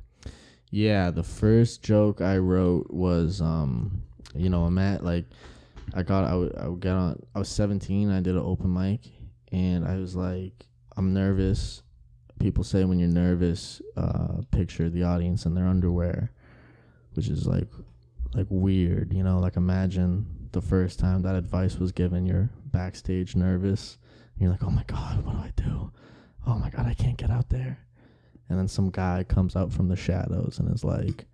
[0.75, 4.03] Yeah, the first joke I wrote was, um,
[4.35, 5.23] you know, I'm at like,
[5.93, 7.17] I got, I would, I would get on.
[7.33, 8.11] I was 17.
[8.11, 8.99] I did an open mic,
[9.53, 10.65] and I was like,
[10.97, 11.81] I'm nervous.
[12.41, 16.33] People say when you're nervous, uh, picture the audience in their underwear,
[17.13, 17.69] which is like,
[18.33, 19.39] like weird, you know.
[19.39, 22.25] Like imagine the first time that advice was given.
[22.25, 23.97] You're backstage nervous.
[24.33, 25.93] And you're like, oh my god, what do I do?
[26.45, 27.85] Oh my god, I can't get out there
[28.49, 31.25] and then some guy comes out from the shadows and is like,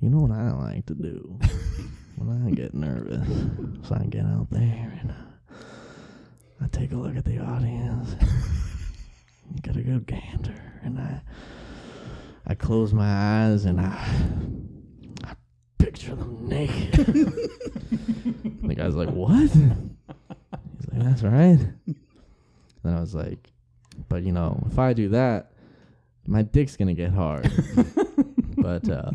[0.00, 1.38] "You know what I like to do
[2.16, 3.26] when I get nervous?
[3.88, 5.54] So I get out there and uh,
[6.60, 8.14] I take a look at the audience,
[9.62, 11.20] get a good gander, and I
[12.46, 13.94] I close my eyes and I
[15.24, 15.34] I
[15.78, 21.58] picture them naked." And the guy's like, "What?" He's like, "That's right."
[22.82, 23.52] Then I was like,
[24.08, 25.52] "But you know, if I do that."
[26.26, 27.50] My dick's gonna get hard.
[28.56, 29.10] but uh,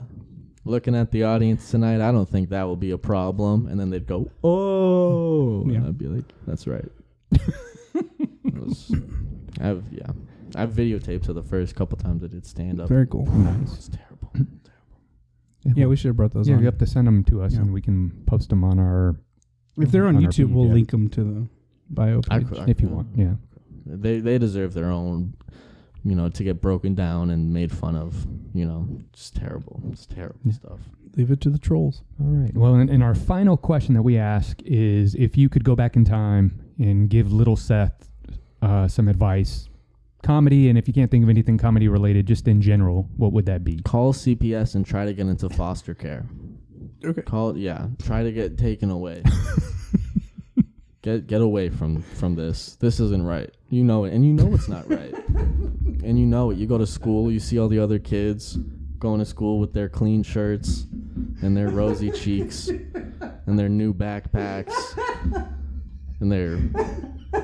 [0.66, 3.68] looking at the audience tonight, I don't think that will be a problem.
[3.68, 5.78] And then they'd go, "Oh," Yeah.
[5.78, 6.86] and I'd be like, "That's right."
[8.54, 8.94] Was-
[9.60, 10.08] I have yeah,
[10.56, 12.90] I have videotapes of the first couple times I did stand up.
[12.90, 13.26] Very cool.
[13.28, 13.74] Nice.
[13.76, 14.32] It's terrible.
[15.76, 16.62] Yeah, we should have brought those yeah, on.
[16.62, 17.60] you have to send them to us, Yeah.
[17.62, 19.18] and we can post them on our
[19.78, 20.74] If they're on, on YouTube, we'll yeah.
[20.74, 21.48] link them to the
[21.90, 22.48] bio I page.
[22.48, 23.08] could- I if you want.
[23.16, 23.34] Yeah.
[23.86, 25.34] They they deserve their own,
[26.04, 28.26] you know, to get broken down and made fun of.
[28.54, 29.82] You know, just terrible.
[29.92, 30.54] It's terrible Yeah.
[30.54, 30.80] stuff.
[31.16, 32.02] Leave it to the trolls.
[32.22, 32.54] All right.
[32.56, 35.96] Well, and, and our final question that we ask is if you could go back
[35.96, 38.10] in time and give little Seth
[38.62, 39.70] uh, some advice,
[40.24, 43.46] comedy, and if you can't think of anything comedy related, just in general, what would
[43.48, 43.80] that be?
[43.84, 46.26] Call CPS and try to get into foster care.
[47.04, 47.22] Okay.
[47.22, 47.88] Call yeah.
[48.04, 49.24] Try to get taken away.
[51.02, 52.76] get get away from from this.
[52.76, 53.50] This isn't right.
[53.70, 55.14] You know it, and you know it's not right.
[55.14, 56.58] and you know it.
[56.58, 57.32] You go to school.
[57.32, 58.58] You see all the other kids
[59.00, 60.86] going to school with their clean shirts
[61.42, 64.74] and their rosy cheeks and their new backpacks
[66.20, 66.60] and their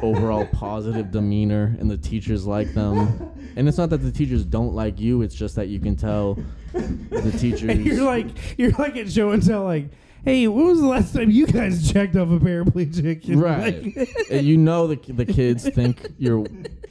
[0.01, 3.31] overall positive demeanor and the teachers like them.
[3.55, 6.37] And it's not that the teachers don't like you, it's just that you can tell
[6.73, 8.27] the teachers And you're like,
[8.57, 9.87] you're like at show and tell, like,
[10.25, 13.27] hey, when was the last time you guys checked off a paraplegic?
[13.29, 13.95] And Right.
[13.95, 16.45] like- And you know the the kids think you're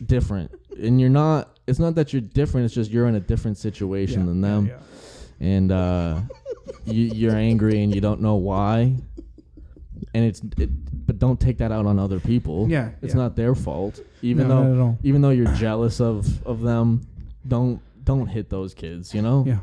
[0.07, 1.51] different, and you're not.
[1.67, 2.67] It's not that you're different.
[2.67, 5.47] It's just you're in a different situation Yeah, than yeah, them, yeah.
[5.47, 6.21] and uh,
[6.85, 8.95] you, you're angry and you don't know why.
[10.13, 10.71] And it's it,
[11.07, 12.69] but don't take that out on other people.
[12.69, 13.21] Yeah, it's yeah.
[13.21, 14.01] not their fault.
[14.23, 14.99] Even No, though not at all.
[15.03, 17.01] even though you're jealous of of them,
[17.49, 19.13] don't don't hit those kids.
[19.15, 19.45] You know.
[19.47, 19.59] Yeah.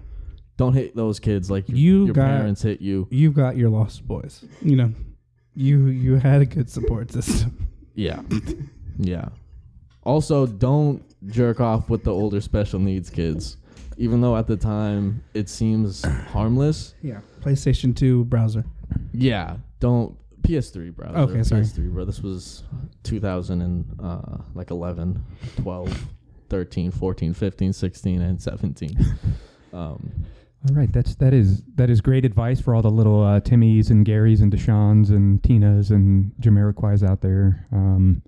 [0.62, 3.08] Don't hit those kids like your, You your got- parents hit you.
[3.10, 4.46] You've got your lost boys.
[4.62, 4.94] You know,
[5.56, 7.68] you you had a good support system.
[7.96, 8.22] Yeah.
[8.98, 9.30] yeah.
[10.04, 13.58] Also, don't jerk off with the older special needs kids.
[13.98, 16.94] Even though at the time it seems harmless.
[17.02, 17.20] Yeah.
[17.42, 18.64] PlayStation 2 browser.
[19.14, 19.58] Yeah.
[19.80, 21.18] Don't PS3 browser.
[21.18, 21.64] Okay, sorry.
[21.64, 22.06] PS3 bro.
[22.06, 22.64] This was
[23.04, 25.24] 2000 and uh like 11,
[25.62, 26.08] 12,
[26.50, 28.98] 13, 14, 15, 16 and 17.
[29.74, 30.12] um
[30.70, 33.90] All right, that's that is that is great advice for all the little uh, Timmys
[33.90, 37.66] and Garys and Deshaun's and Tinas and Jamiroquai's out there.
[37.72, 38.22] Um,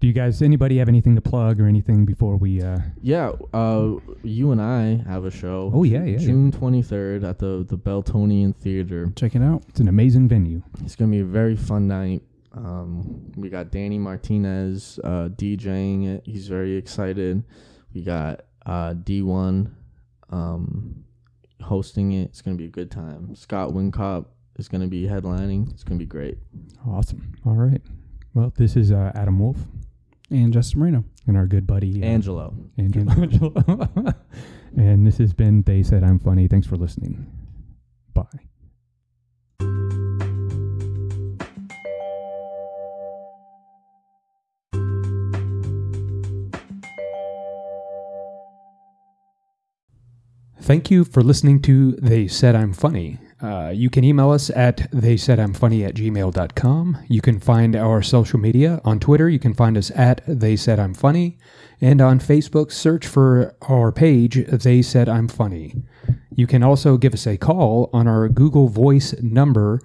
[0.00, 2.60] do you guys, anybody have anything to plug or anything before we?
[2.62, 5.70] Uh, Yeah, uh, you and I have a show.
[5.74, 6.18] Oh, yeah, yeah, yeah.
[6.18, 9.12] June twenty third at the the Beltonian Theater.
[9.16, 9.62] Check it out.
[9.68, 10.62] it's an amazing venue.
[10.84, 12.22] It's gonna be a very fun night.
[12.52, 16.22] Um, we got Danny Martinez uh, DJing it.
[16.24, 17.42] He's very excited.
[17.92, 19.70] We got uh, D1
[20.30, 21.04] um,
[21.62, 22.24] hosting it.
[22.30, 23.34] It's gonna be a good time.
[23.34, 24.26] Scott Wincop
[24.58, 25.70] is gonna be headlining.
[25.72, 26.38] It's gonna be great.
[26.86, 27.34] Awesome.
[27.44, 27.82] All right.
[28.34, 29.56] Well, this is uh, Adam Wolf
[30.30, 31.04] And Justin Marino.
[31.26, 32.54] and our good buddy uh, Angelo.
[32.76, 33.12] Angelo.
[33.12, 33.54] Angelo.
[34.76, 36.46] and this has been They Said I'm Funny.
[36.48, 37.26] Thanks for listening.
[38.12, 38.45] Bye.
[50.66, 53.20] Thank you for listening to They Said I'm Funny.
[53.40, 57.04] Uh, you can email us at they said I'm funny at gmail.com.
[57.06, 59.28] You can find our social media on Twitter.
[59.28, 61.38] You can find us at they said I'm funny.
[61.80, 65.84] And on Facebook, search for our page, They Said I'm Funny.
[66.34, 69.80] You can also give us a call on our Google Voice number.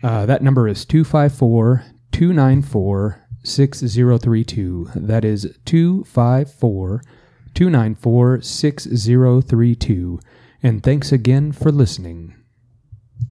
[0.00, 4.90] Uh, that number is 254 294 6032.
[4.94, 7.02] That is 254
[7.54, 10.20] 294 6032.
[10.62, 12.39] And thanks again for listening.